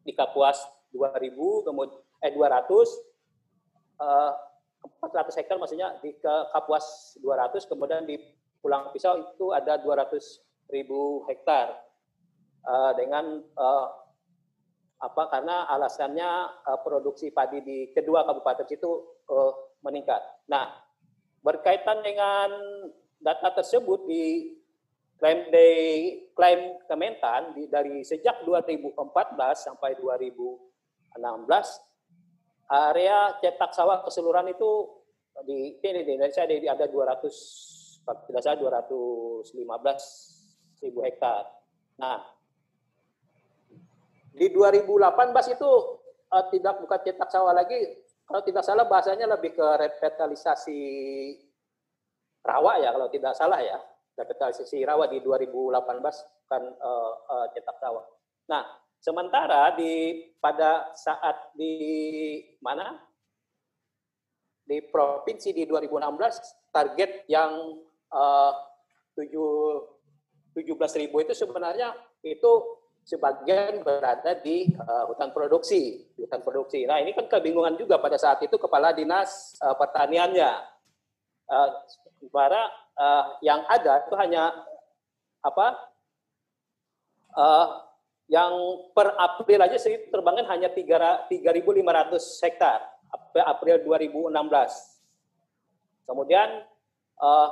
[0.03, 0.59] Di Kapuas
[0.91, 4.31] 2.000, kemudian eh 200, uh,
[4.99, 8.19] 400 hektar maksudnya di Kapuas 200, kemudian di
[8.59, 10.19] Pulang Pisau itu ada 200
[10.67, 11.79] ribu hektar
[12.67, 13.87] uh, dengan uh,
[14.99, 16.29] apa karena alasannya
[16.67, 20.19] uh, produksi padi di kedua kabupaten itu uh, meningkat.
[20.51, 20.88] Nah,
[21.39, 22.49] berkaitan dengan
[23.19, 24.55] data tersebut di
[25.19, 25.67] klaim di
[26.31, 28.95] klaim Kementan di, dari sejak 2014
[29.55, 31.19] sampai 2016
[32.69, 34.71] area cetak sawah keseluruhan itu
[35.43, 37.79] di ini di Indonesia ada 200
[38.25, 39.53] tidak salah 215
[40.81, 41.45] ribu hektar.
[41.99, 42.23] Nah,
[44.33, 45.71] di 2018 itu
[46.31, 47.77] uh, tidak bukan cetak sawah lagi,
[48.29, 50.81] kalau tidak salah bahasanya lebih ke revitalisasi
[52.45, 53.81] rawa ya kalau tidak salah ya
[54.13, 55.81] revitalisasi rawa di 2018
[56.45, 58.05] kan uh, uh, cetak sawah.
[58.53, 58.69] Nah,
[59.01, 63.01] sementara di pada saat di mana
[64.61, 67.73] di provinsi di 2016 target yang
[68.13, 68.53] uh,
[69.17, 72.51] 17.000 itu sebenarnya itu
[73.09, 76.85] sebagian berada di uh, hutan produksi, hutan produksi.
[76.85, 80.77] Nah, ini kan kebingungan juga pada saat itu kepala dinas uh, pertaniannya.
[82.29, 84.53] Para uh, yang ada itu hanya
[85.41, 85.67] apa
[87.33, 87.67] uh,
[88.29, 88.53] yang
[88.93, 91.25] per April aja sih terbangin hanya 3.500
[92.45, 92.79] hektar
[93.33, 94.37] April 2016.
[96.05, 96.61] Kemudian
[97.17, 97.49] uh,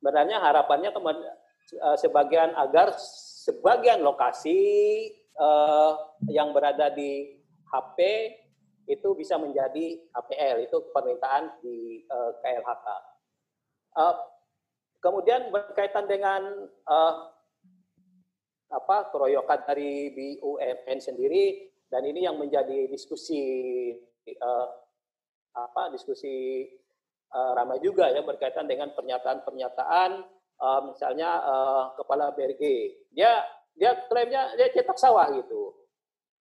[0.00, 1.16] sebenarnya harapannya teman
[1.84, 2.96] uh, sebagian agar
[3.42, 4.58] sebagian lokasi
[5.34, 5.98] uh,
[6.30, 7.98] yang berada di HP
[8.86, 12.86] itu bisa menjadi APL itu permintaan di uh, KLHK.
[13.98, 14.14] Uh,
[15.02, 17.14] kemudian berkaitan dengan uh,
[18.72, 23.42] apa keroyokan dari BUMN sendiri dan ini yang menjadi diskusi
[24.40, 24.68] uh,
[25.52, 26.64] apa diskusi
[27.36, 30.24] uh, ramai juga ya berkaitan dengan pernyataan-pernyataan
[30.62, 32.62] uh, misalnya uh, kepala BRG
[33.10, 33.42] dia
[33.74, 35.74] dia klaimnya dia cetak sawah gitu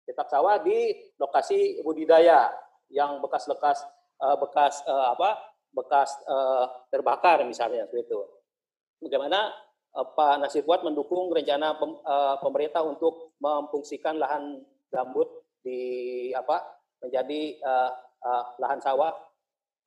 [0.06, 2.52] cetak sawah di lokasi budidaya
[2.92, 3.88] yang bekas-bekas
[4.20, 5.40] uh, bekas uh, apa
[5.72, 8.22] bekas uh, terbakar misalnya seperti itu.
[9.02, 9.50] Bagaimana
[9.96, 15.28] uh, Pak Nasir Fuad mendukung rencana pem, uh, pemerintah untuk memfungsikan lahan gambut
[15.64, 16.60] di apa
[17.00, 17.92] menjadi uh,
[18.22, 19.16] uh, lahan sawah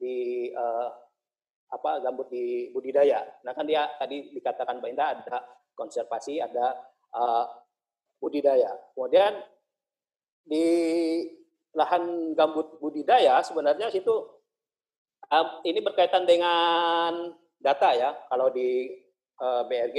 [0.00, 0.88] di uh,
[1.70, 3.24] apa gambut di budidaya.
[3.42, 5.36] Nah kan dia tadi dikatakan Pak Indah ada
[5.74, 6.76] konservasi, ada
[7.14, 7.44] uh,
[8.22, 8.72] budidaya.
[8.94, 9.42] Kemudian
[10.44, 10.66] di
[11.74, 14.14] lahan gambut budidaya sebenarnya situ
[15.66, 18.14] ini berkaitan dengan data ya.
[18.30, 18.92] Kalau di
[19.40, 19.98] uh, BRG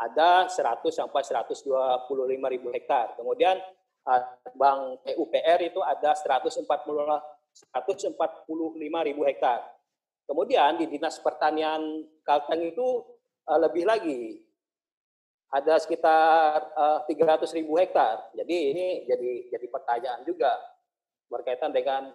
[0.00, 2.08] ada 100 sampai 125
[2.56, 3.12] ribu hektar.
[3.20, 3.60] Kemudian
[4.08, 4.22] uh,
[4.56, 8.16] Bank PUPR itu ada 140 145
[8.80, 9.60] ribu hektar.
[10.30, 13.02] Kemudian di Dinas Pertanian Kalteng itu
[13.50, 14.38] uh, lebih lagi
[15.50, 18.30] ada sekitar uh, 300 ribu hektar.
[18.38, 20.54] Jadi ini jadi jadi pertanyaan juga
[21.26, 22.14] berkaitan dengan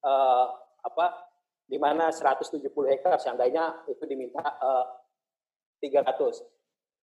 [0.00, 0.46] uh,
[0.80, 1.28] apa
[1.68, 4.88] di mana 170 hektar seandainya itu diminta uh,
[5.84, 6.40] eh, 300.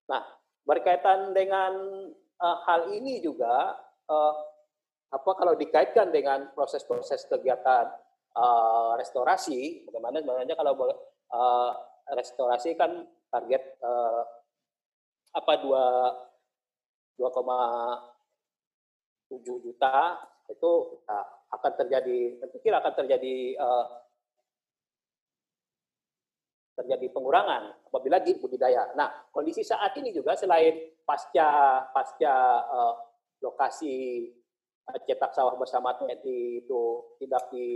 [0.10, 0.26] Nah,
[0.66, 1.74] berkaitan dengan
[2.42, 3.78] uh, hal ini juga
[4.10, 4.34] uh,
[5.14, 8.07] apa kalau dikaitkan dengan proses-proses kegiatan
[8.38, 11.74] uh, restorasi, bagaimana sebenarnya kalau uh,
[12.14, 14.22] restorasi kan target uh,
[15.34, 16.14] apa dua
[17.18, 20.72] 2,7 juta itu
[21.50, 24.06] akan terjadi, saya pikir akan terjadi uh,
[26.78, 28.94] terjadi pengurangan apabila di budidaya.
[28.94, 32.36] Nah, kondisi saat ini juga selain pasca pasca
[32.70, 32.94] uh,
[33.42, 34.30] lokasi
[34.88, 36.84] cetak sawah bersama TNI itu
[37.20, 37.68] tidak di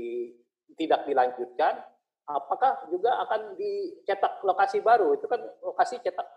[0.77, 1.81] tidak dilanjutkan,
[2.27, 5.15] apakah juga akan dicetak lokasi baru?
[5.15, 6.27] Itu kan lokasi cetak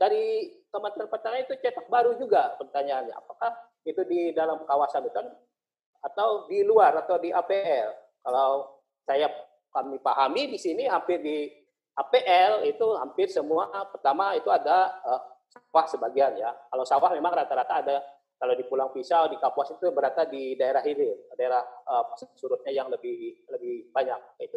[0.00, 3.12] dari Kementerian Pertanian itu cetak baru juga pertanyaannya.
[3.12, 3.52] Apakah
[3.84, 5.28] itu di dalam kawasan hutan
[6.00, 7.92] atau di luar atau di APL?
[8.24, 9.28] Kalau saya
[9.70, 11.52] kami pahami di sini hampir di
[11.98, 15.20] APL itu hampir semua pertama itu ada uh,
[15.52, 16.50] sawah sebagian ya.
[16.72, 17.96] Kalau sawah memang rata-rata ada
[18.40, 22.08] kalau di Pulang Pisau di Kapuas itu berada di daerah hilir, daerah uh,
[22.40, 24.56] surutnya yang lebih lebih banyak itu.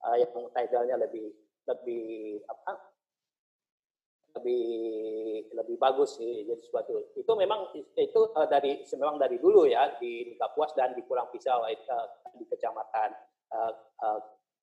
[0.00, 1.34] Uh, yang tidalnya lebih
[1.66, 2.90] lebih apa?
[4.30, 4.62] lebih
[5.58, 10.38] lebih bagus sih jadi sesuatu itu memang itu uh, dari memang dari dulu ya di,
[10.38, 12.06] Kapuas dan di Pulang Pisau uh,
[12.38, 13.10] di kecamatan
[13.50, 13.72] uh,
[14.06, 14.20] uh,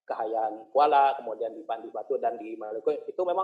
[0.07, 3.43] Kahayan Kuala, kemudian di Pandi Batu dan di Maluku itu memang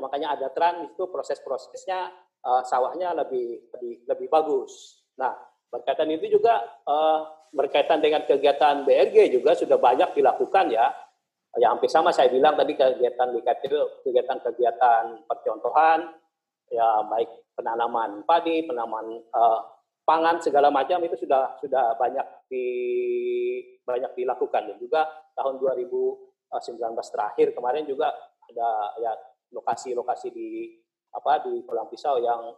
[0.00, 2.08] makanya ada tren itu proses-prosesnya
[2.44, 5.02] uh, sawahnya lebih lebih lebih bagus.
[5.18, 5.34] Nah
[5.68, 10.92] berkaitan itu juga uh, berkaitan dengan kegiatan BRG juga sudah banyak dilakukan ya.
[11.56, 13.34] Ya hampir sama saya bilang tadi kegiatan
[14.04, 16.12] kegiatan-kegiatan percontohan
[16.68, 19.60] ya baik penanaman padi, penanaman uh,
[20.08, 22.66] pangan segala macam itu sudah sudah banyak di
[23.84, 25.04] banyak dilakukan dan juga
[25.36, 26.48] tahun 2019
[27.12, 28.12] terakhir kemarin juga
[28.48, 28.68] ada
[29.00, 29.12] ya
[29.52, 30.48] lokasi-lokasi di
[31.12, 32.52] apa di Pulang Pisau yang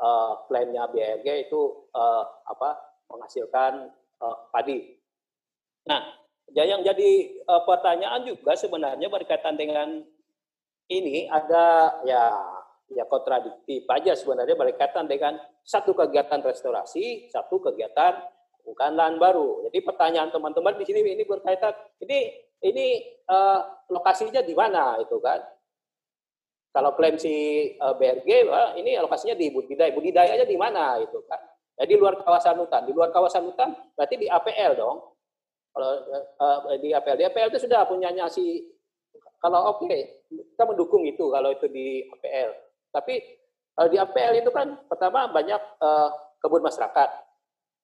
[0.00, 2.78] uh, plannya BRG itu uh, apa
[3.10, 3.90] menghasilkan
[4.22, 4.96] uh, padi.
[5.86, 6.02] Nah,
[6.54, 7.10] yang jadi
[7.46, 10.02] uh, pertanyaan juga sebenarnya berkaitan dengan
[10.86, 12.30] ini ada ya
[12.86, 15.34] ya kontradiktif aja sebenarnya berkaitan dengan
[15.66, 18.22] satu kegiatan restorasi, satu kegiatan
[18.62, 19.66] bukan lahan baru.
[19.70, 22.30] Jadi pertanyaan teman-teman di sini ini berkaitan ini
[22.62, 22.86] ini
[23.26, 25.42] uh, lokasinya di mana itu kan?
[26.76, 27.32] Kalau klaim si
[27.72, 28.28] eh, BRG,
[28.76, 29.96] ini lokasinya di budidaya.
[29.96, 31.40] Budidayanya di mana itu kan?
[31.80, 32.84] Jadi ya, luar kawasan hutan.
[32.84, 35.00] Di luar kawasan hutan berarti di APL dong.
[35.72, 35.92] Kalau
[36.40, 38.64] uh, di APL, di APL itu sudah punyanya si
[39.36, 42.50] kalau oke okay, kita mendukung itu kalau itu di APL.
[42.92, 43.14] Tapi
[43.76, 46.08] uh, di APL itu kan pertama banyak uh,
[46.40, 47.08] kebun masyarakat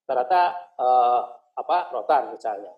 [0.09, 0.43] rata-rata
[0.81, 1.21] uh,
[1.53, 2.73] apa rotan misalnya.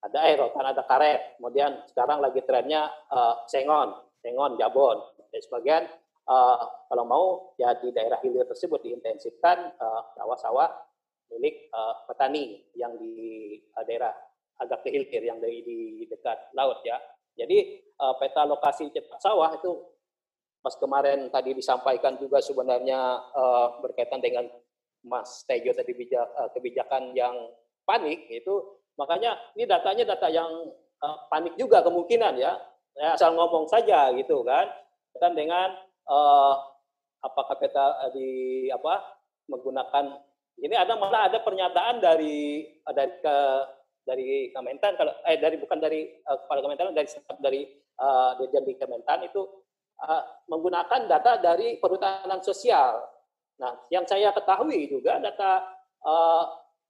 [0.00, 1.40] Ada eh rotan, ada karet.
[1.40, 5.00] Kemudian sekarang lagi trennya uh, sengon, sengon, jabon.
[5.32, 5.82] Dan sebagian
[6.28, 6.58] uh,
[6.88, 9.74] kalau mau ya di daerah hilir tersebut diintensifkan
[10.16, 10.88] sawah-sawah uh,
[11.30, 14.12] milik uh, petani yang di uh, daerah
[14.60, 17.00] agak ke hilir yang dari di dekat laut ya.
[17.38, 19.72] Jadi uh, peta lokasi cetak sawah itu
[20.60, 23.00] pas kemarin tadi disampaikan juga sebenarnya
[23.32, 24.44] uh, berkaitan dengan
[25.00, 27.32] Mas Tejo tadi bijak, uh, kebijakan yang
[27.88, 30.68] panik itu makanya ini datanya data yang
[31.00, 32.60] uh, panik juga kemungkinan ya.
[32.96, 34.66] Ya asal ngomong saja gitu kan.
[35.20, 35.74] Dan dengan
[36.06, 36.54] uh,
[37.20, 39.20] apakah kita di apa
[39.50, 40.16] menggunakan
[40.60, 43.36] ini ada malah ada pernyataan dari dari ke
[44.04, 47.08] dari Kementan kalau eh dari bukan dari uh, kepala Kementan dari
[47.40, 47.60] dari
[48.00, 49.42] uh, di Kementan itu
[50.00, 53.00] uh, menggunakan data dari perhutanan sosial.
[53.60, 55.68] Nah, yang saya ketahui juga data
[56.00, 56.44] uh,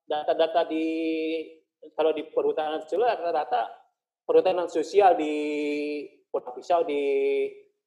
[0.06, 0.86] data-data di
[1.94, 3.79] kalau di perhutanan sosial rata-rata
[4.30, 5.34] perhutanan sosial di
[6.30, 7.02] Pulau Pisau di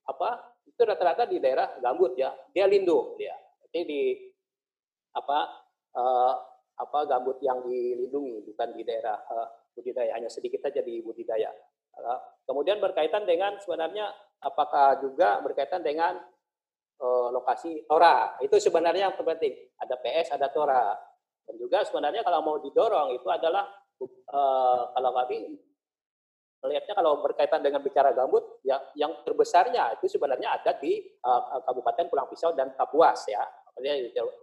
[0.03, 3.31] apa itu rata-rata di daerah gambut ya dia lindung dia
[3.71, 4.01] jadi di
[5.15, 5.39] apa
[5.95, 6.35] uh,
[6.83, 11.47] apa gambut yang dilindungi bukan di daerah uh, budidaya hanya sedikit saja di budidaya
[11.95, 14.11] uh, kemudian berkaitan dengan sebenarnya
[14.43, 16.19] apakah juga berkaitan dengan
[16.99, 18.35] uh, lokasi Tora.
[18.43, 19.55] Itu sebenarnya yang terpenting.
[19.79, 20.91] Ada PS, ada Tora.
[21.47, 23.67] Dan juga sebenarnya kalau mau didorong itu adalah
[24.03, 25.55] uh, kalau kami
[26.63, 32.07] melihatnya kalau berkaitan dengan bicara gambut, yang yang terbesarnya itu sebenarnya ada di uh, Kabupaten
[32.07, 33.43] Pulang Pisau dan Kapuas ya.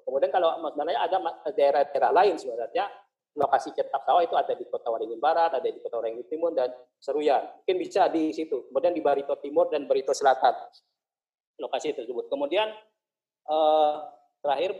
[0.05, 1.17] Kemudian kalau sebenarnya ada
[1.55, 2.91] daerah-daerah lain sebenarnya
[3.39, 6.75] lokasi cetak sawah itu ada di Kota Waringin Barat, ada di Kota Waringin Timur dan
[6.99, 7.47] Seruyan.
[7.63, 8.67] Mungkin bisa di situ.
[8.69, 10.51] Kemudian di Barito Timur dan Barito Selatan
[11.63, 12.27] lokasi tersebut.
[12.27, 12.75] Kemudian
[13.47, 13.95] eh,
[14.43, 14.77] terakhir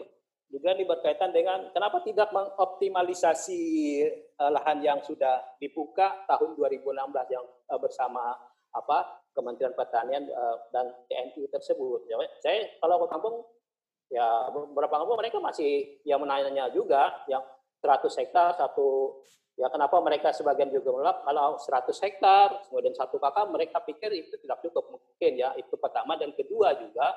[0.51, 3.63] juga ini berkaitan dengan kenapa tidak mengoptimalisasi
[4.19, 6.91] eh, lahan yang sudah dibuka tahun 2016
[7.31, 8.35] yang eh, bersama
[8.71, 12.11] apa Kementerian Pertanian eh, dan TNI tersebut.
[12.11, 13.37] Ya, saya kalau ke kampung
[14.11, 17.47] ya beberapa kampung mereka masih yang menanya juga yang
[17.79, 19.23] 100 hektar satu
[19.61, 21.21] Ya kenapa mereka sebagian juga menolak?
[21.21, 24.97] Kalau 100 hektar kemudian satu kakak mereka pikir itu tidak cukup.
[24.97, 26.17] Mungkin ya itu pertama.
[26.17, 27.13] Dan kedua juga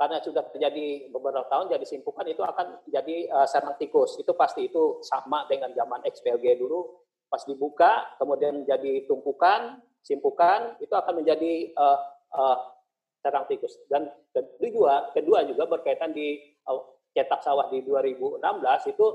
[0.00, 4.16] karena sudah terjadi beberapa tahun jadi simpukan itu akan jadi uh, sarang tikus.
[4.16, 7.04] Itu pasti itu sama dengan zaman XPLG dulu.
[7.28, 12.00] Pas dibuka kemudian jadi tumpukan simpukan itu akan menjadi uh,
[12.32, 12.56] uh,
[13.20, 13.76] sarang tikus.
[13.92, 16.80] Dan kedua kedua juga berkaitan di uh,
[17.12, 18.40] cetak sawah di 2016
[18.96, 19.06] itu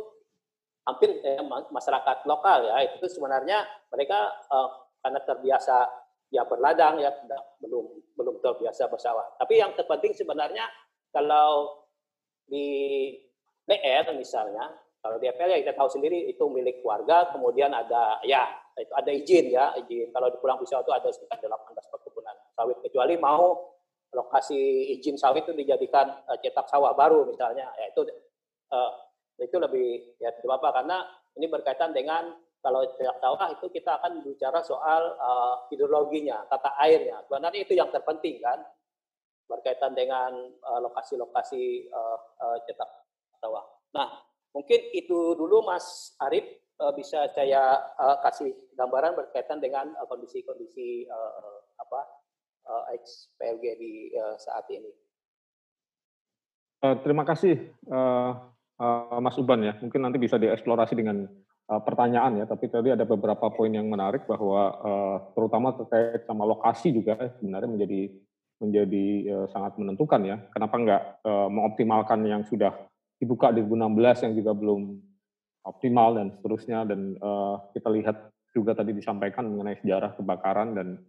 [0.86, 2.94] hampir eh, masyarakat lokal ya.
[2.94, 4.70] Itu sebenarnya mereka eh,
[5.02, 5.76] karena terbiasa
[6.34, 7.12] ya berladang ya.
[7.62, 9.36] Belum belum terbiasa bersawah.
[9.38, 10.66] Tapi yang terpenting sebenarnya
[11.12, 11.84] kalau
[12.46, 13.12] di
[13.66, 18.42] PR misalnya Kalau di FPL ya kita tahu sendiri itu milik warga, kemudian ada ya
[18.74, 20.10] itu ada izin ya, izin.
[20.10, 22.82] Kalau di Pulang Pisau itu ada sekitar 18 perkebunan sawit.
[22.82, 23.54] Kecuali mau
[24.10, 28.02] lokasi izin sawit itu dijadikan uh, cetak sawah baru misalnya, ya itu
[28.74, 28.92] uh,
[29.38, 30.98] itu lebih ya tidak apa karena
[31.38, 32.34] ini berkaitan dengan
[32.66, 37.22] kalau cetak sawah itu kita akan bicara soal uh, hidrologinya, tata airnya.
[37.30, 38.66] Sebenarnya itu yang terpenting kan
[39.46, 40.34] berkaitan dengan
[40.82, 42.90] lokasi-lokasi uh, uh, uh, cetak
[43.38, 43.62] sawah.
[43.94, 46.48] Nah, Mungkin itu dulu Mas Arif
[46.80, 52.02] uh, bisa saya uh, kasih gambaran berkaitan dengan eh, kondisi-kondisi uh, apa
[52.64, 54.88] uh, XPLG di uh, saat ini.
[56.80, 58.48] Uh, terima kasih uh,
[58.80, 59.76] uh, Mas Uban ya.
[59.84, 61.28] Mungkin nanti bisa dieksplorasi dengan
[61.70, 62.46] uh, pertanyaan ya.
[62.46, 67.70] Tapi tadi ada beberapa poin yang menarik bahwa uh, terutama terkait sama lokasi juga sebenarnya
[67.70, 68.02] menjadi
[68.56, 69.06] menjadi
[69.36, 70.38] uh, sangat menentukan ya.
[70.54, 72.72] Kenapa enggak uh, mengoptimalkan yang sudah
[73.20, 74.82] dibuka di 2016 yang juga belum
[75.66, 77.18] optimal dan seterusnya dan
[77.74, 81.02] kita lihat juga tadi disampaikan mengenai sejarah kebakaran dan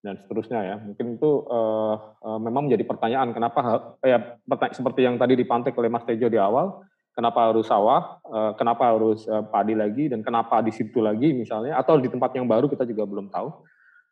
[0.00, 3.60] dan seterusnya ya mungkin itu uh, uh, memang menjadi pertanyaan kenapa
[4.00, 4.40] ya
[4.72, 6.80] seperti yang tadi dipantik oleh Mas Tejo di awal
[7.14, 11.76] kenapa harus sawah uh, kenapa harus uh, padi lagi dan kenapa di situ lagi misalnya
[11.78, 13.48] atau di tempat yang baru kita juga belum tahu.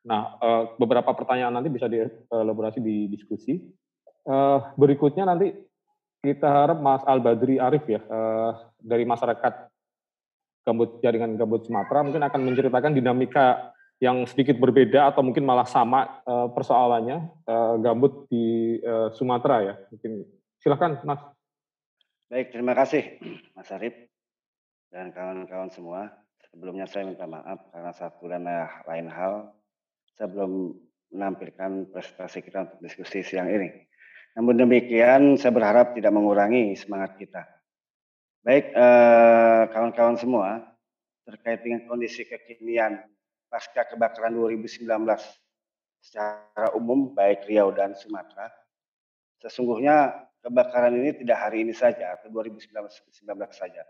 [0.06, 3.58] Nah uh, beberapa pertanyaan nanti bisa dielaborasi di diskusi
[4.76, 5.56] berikutnya nanti
[6.20, 8.04] kita harap Mas Al Badri Arif ya
[8.76, 9.72] dari masyarakat
[10.68, 13.72] gambut jaringan gambut Sumatera mungkin akan menceritakan dinamika
[14.04, 17.24] yang sedikit berbeda atau mungkin malah sama persoalannya
[17.80, 18.76] gambut di
[19.16, 19.74] Sumatera ya.
[19.96, 20.28] Mungkin
[20.60, 21.24] silakan Mas.
[22.28, 23.16] Baik terima kasih
[23.56, 23.96] Mas Arif
[24.92, 26.12] dan kawan-kawan semua.
[26.52, 28.44] Sebelumnya saya minta maaf karena satu dan
[28.84, 29.56] lain hal
[30.12, 30.76] saya belum
[31.08, 33.72] menampilkan presentasi kita untuk diskusi siang ini.
[34.36, 37.48] Namun demikian, saya berharap tidak mengurangi semangat kita.
[38.44, 40.48] Baik, eh, kawan-kawan eh, semua,
[41.24, 43.08] terkait dengan kondisi kekinian
[43.48, 44.84] pasca kebakaran 2019
[46.04, 48.52] secara umum, baik Riau dan Sumatera,
[49.40, 52.70] sesungguhnya kebakaran ini tidak hari ini saja, atau 2019
[53.50, 53.82] saja.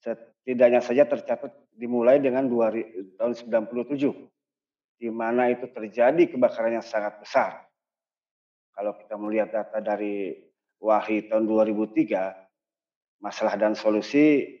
[0.00, 2.72] Setidaknya saja tercatat dimulai dengan dua,
[3.20, 4.08] tahun 97,
[4.96, 7.70] di mana itu terjadi kebakaran yang sangat besar
[8.80, 10.32] kalau kita melihat data dari
[10.80, 14.56] WAHI tahun 2003, masalah dan solusi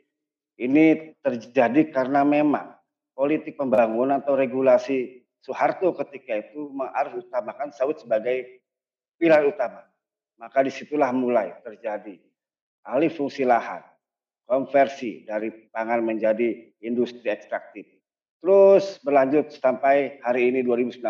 [0.60, 2.76] ini terjadi karena memang
[3.16, 8.60] politik pembangunan atau regulasi Soeharto ketika itu harus utamakan sawit sebagai
[9.16, 9.88] pilar utama.
[10.40, 12.16] Maka di situlah mulai terjadi
[12.88, 13.84] alih fungsi lahan,
[14.48, 17.84] konversi dari pangan menjadi industri ekstraktif.
[18.40, 21.04] Terus berlanjut sampai hari ini 2019.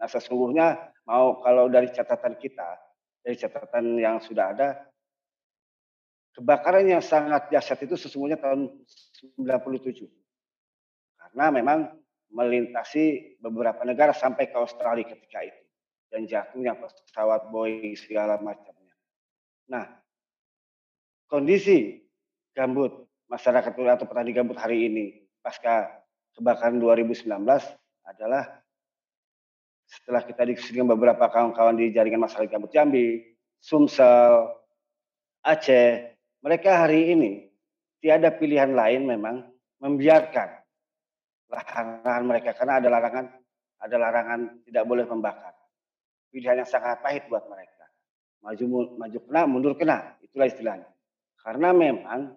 [0.00, 2.80] Nah sesungguhnya mau kalau dari catatan kita,
[3.20, 4.68] dari catatan yang sudah ada,
[6.32, 8.72] kebakaran yang sangat dahsyat itu sesungguhnya tahun
[9.36, 10.08] 97.
[11.20, 11.92] Karena memang
[12.32, 15.65] melintasi beberapa negara sampai ke Australia ketika itu.
[16.06, 18.94] Dan jatuhnya pesawat Boeing segala macamnya.
[19.66, 19.84] Nah,
[21.26, 21.98] kondisi
[22.54, 22.94] gambut
[23.26, 26.02] masyarakat atau petani gambut hari ini pasca
[26.38, 27.26] kebakaran 2019
[28.06, 28.62] adalah
[29.86, 33.22] setelah kita diskusi dengan beberapa kawan-kawan di jaringan masyarakat gambut Jambi,
[33.62, 34.50] Sumsel,
[35.46, 37.32] Aceh, mereka hari ini
[38.02, 39.46] tiada pilihan lain memang
[39.78, 40.62] membiarkan
[41.50, 43.26] larangan mereka karena ada larangan
[43.76, 45.54] ada larangan tidak boleh membakar.
[46.30, 47.84] Pilihan yang sangat pahit buat mereka.
[48.44, 50.88] Maju maju kena, mundur kena, itulah istilahnya.
[51.40, 52.36] Karena memang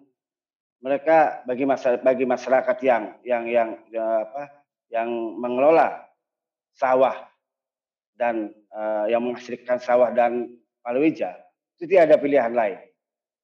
[0.80, 6.08] mereka bagi masyarakat bagi masyarakat yang yang yang ya, apa yang mengelola
[6.72, 7.14] sawah
[8.16, 10.48] dan uh, yang menghasilkan sawah dan
[10.80, 11.36] palawija
[11.76, 12.80] itu tidak ada pilihan lain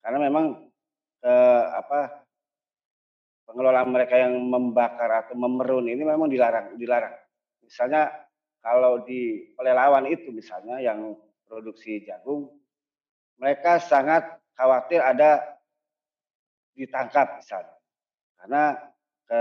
[0.00, 0.44] karena memang
[1.24, 2.24] uh, apa
[3.46, 7.14] pengelolaan mereka yang membakar atau memerun ini memang dilarang dilarang
[7.60, 8.10] misalnya
[8.66, 11.14] kalau di pelelawan itu misalnya yang
[11.46, 12.50] produksi jagung
[13.38, 14.26] mereka sangat
[14.58, 15.38] khawatir ada
[16.74, 17.78] ditangkap misalnya
[18.42, 18.62] karena
[19.22, 19.40] ke,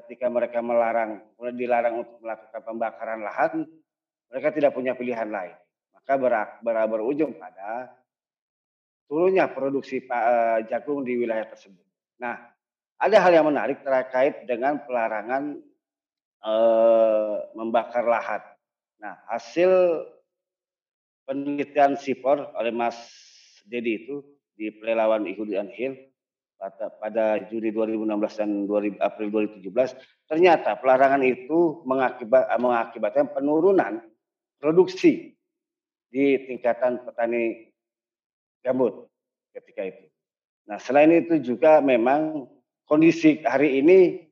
[0.00, 1.20] ketika mereka melarang
[1.52, 3.68] dilarang untuk melakukan pembakaran lahan
[4.30, 5.54] mereka tidak punya pilihan lain.
[5.90, 6.32] Maka ber,
[6.62, 7.90] ber, berujung pada
[9.10, 11.82] turunnya produksi uh, jagung di wilayah tersebut.
[12.22, 12.38] Nah,
[12.94, 15.58] ada hal yang menarik terkait dengan pelarangan
[16.44, 18.42] uh, membakar lahan.
[19.00, 19.70] Nah, hasil
[21.24, 22.96] penelitian SIPOR oleh Mas
[23.64, 24.24] Dedi itu
[24.56, 25.96] di Pelelawan Ihud dan Hill
[26.60, 29.96] pada, pada Juni 2016 dan 2000, April 2017
[30.28, 34.04] ternyata pelarangan itu mengakibat, mengakibatkan penurunan
[34.60, 35.32] produksi
[36.12, 37.72] di tingkatan petani
[38.60, 39.08] gambut
[39.56, 40.04] ketika itu.
[40.68, 42.44] Nah, selain itu juga memang
[42.84, 44.29] kondisi hari ini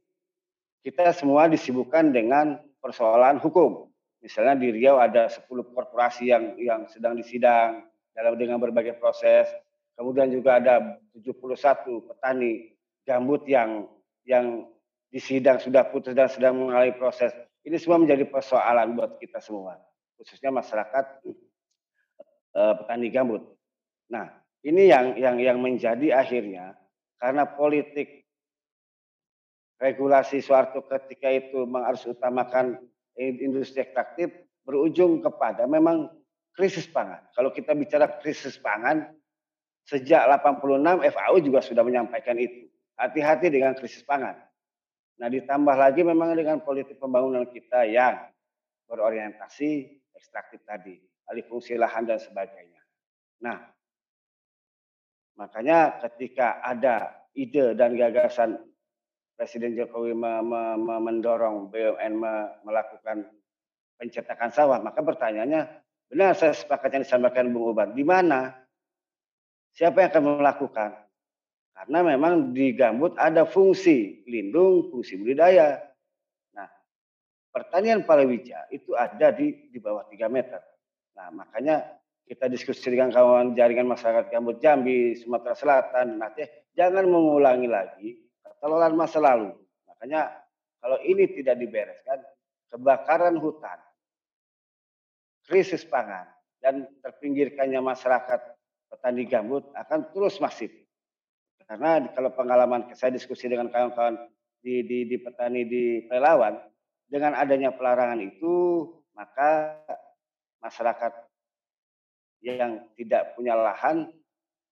[0.83, 3.91] kita semua disibukkan dengan persoalan hukum.
[4.19, 9.47] Misalnya di Riau ada 10 korporasi yang yang sedang disidang dalam dengan berbagai proses.
[9.95, 12.75] Kemudian juga ada 71 petani
[13.07, 13.87] gambut yang
[14.27, 14.67] yang
[15.09, 17.33] disidang sudah putus dan sedang mengalami proses.
[17.65, 19.81] Ini semua menjadi persoalan buat kita semua,
[20.21, 21.05] khususnya masyarakat
[22.55, 23.43] eh, petani gambut.
[24.13, 24.31] Nah,
[24.63, 26.75] ini yang yang yang menjadi akhirnya
[27.19, 28.28] karena politik
[29.79, 32.79] regulasi suatu ketika itu harus utamakan
[33.19, 34.31] industri ekstraktif
[34.63, 36.11] berujung kepada memang
[36.55, 37.23] krisis pangan.
[37.33, 39.11] Kalau kita bicara krisis pangan,
[39.87, 42.67] sejak 86 FAO juga sudah menyampaikan itu.
[42.99, 44.35] Hati-hati dengan krisis pangan.
[45.19, 48.19] Nah ditambah lagi memang dengan politik pembangunan kita yang
[48.91, 50.99] berorientasi ekstraktif tadi,
[51.31, 52.83] alih fungsi lahan dan sebagainya.
[53.43, 53.79] Nah
[55.39, 58.59] Makanya ketika ada ide dan gagasan
[59.39, 63.23] Presiden Jokowi me, me, me, mendorong BUMN me, melakukan
[63.95, 65.63] pencetakan sawah, maka pertanyaannya,
[66.11, 68.51] benar saya sepakat yang disampaikan Bung Uban, di mana?
[69.79, 70.91] Siapa yang akan melakukan?
[71.71, 75.87] Karena memang di gambut ada fungsi lindung, fungsi budidaya.
[76.59, 76.67] Nah,
[77.55, 80.59] pertanian palawija itu ada di di bawah 3 meter.
[81.15, 81.87] Nah, makanya
[82.27, 88.28] kita diskusi dengan kawan jaringan masyarakat Gambut Jambi, Sumatera Selatan, Aceh, jangan mengulangi lagi
[88.59, 89.55] kesalahan masa lalu.
[89.87, 90.35] Makanya
[90.83, 92.19] kalau ini tidak dibereskan,
[92.75, 93.79] kebakaran hutan,
[95.47, 96.27] krisis pangan,
[96.59, 98.41] dan terpinggirkannya masyarakat
[98.91, 100.75] petani gambut akan terus masif.
[101.69, 104.17] Karena kalau pengalaman saya diskusi dengan kawan-kawan
[104.65, 106.57] di, di, di petani di Pelawan,
[107.09, 109.81] dengan adanya pelarangan itu, maka
[110.61, 111.13] masyarakat
[112.45, 114.09] yang tidak punya lahan,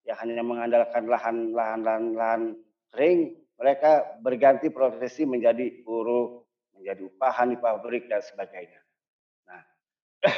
[0.09, 2.43] yang hanya mengandalkan lahan lahan lahan, lahan
[2.95, 6.45] kering, mereka berganti profesi menjadi buruh,
[6.77, 8.81] menjadi upahan di pabrik dan sebagainya.
[9.49, 9.63] Nah,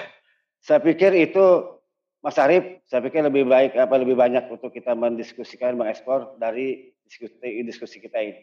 [0.67, 1.79] saya pikir itu
[2.19, 7.63] Mas Arief, saya pikir lebih baik apa lebih banyak untuk kita mendiskusikan mengekspor dari diskusi
[7.63, 8.43] diskusi kita ini.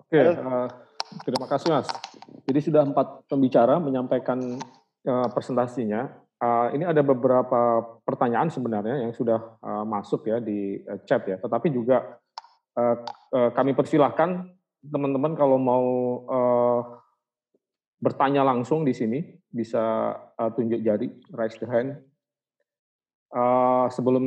[0.00, 0.68] Oke, uh,
[1.24, 1.88] terima kasih Mas.
[2.48, 4.40] Jadi sudah empat pembicara menyampaikan
[5.04, 6.12] uh, presentasinya.
[6.40, 11.36] Uh, ini ada beberapa pertanyaan sebenarnya yang sudah uh, masuk ya di uh, chat ya,
[11.40, 12.20] tetapi juga
[12.78, 12.96] uh,
[13.34, 14.50] uh, kami persilahkan
[14.84, 15.86] teman-teman kalau mau
[16.28, 16.80] uh,
[18.02, 21.96] bertanya langsung di sini bisa uh, tunjuk jari, raise the hand.
[23.34, 24.22] Uh, sebelum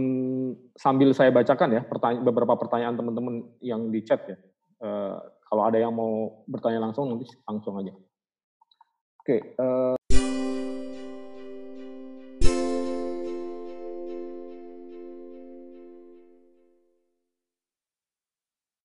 [0.75, 4.35] sambil saya bacakan ya pertanya beberapa pertanyaan teman-teman yang di chat ya.
[4.83, 5.15] Uh,
[5.47, 7.95] kalau ada yang mau bertanya langsung nanti langsung aja.
[9.23, 9.39] Oke.
[9.39, 9.95] Okay, uh,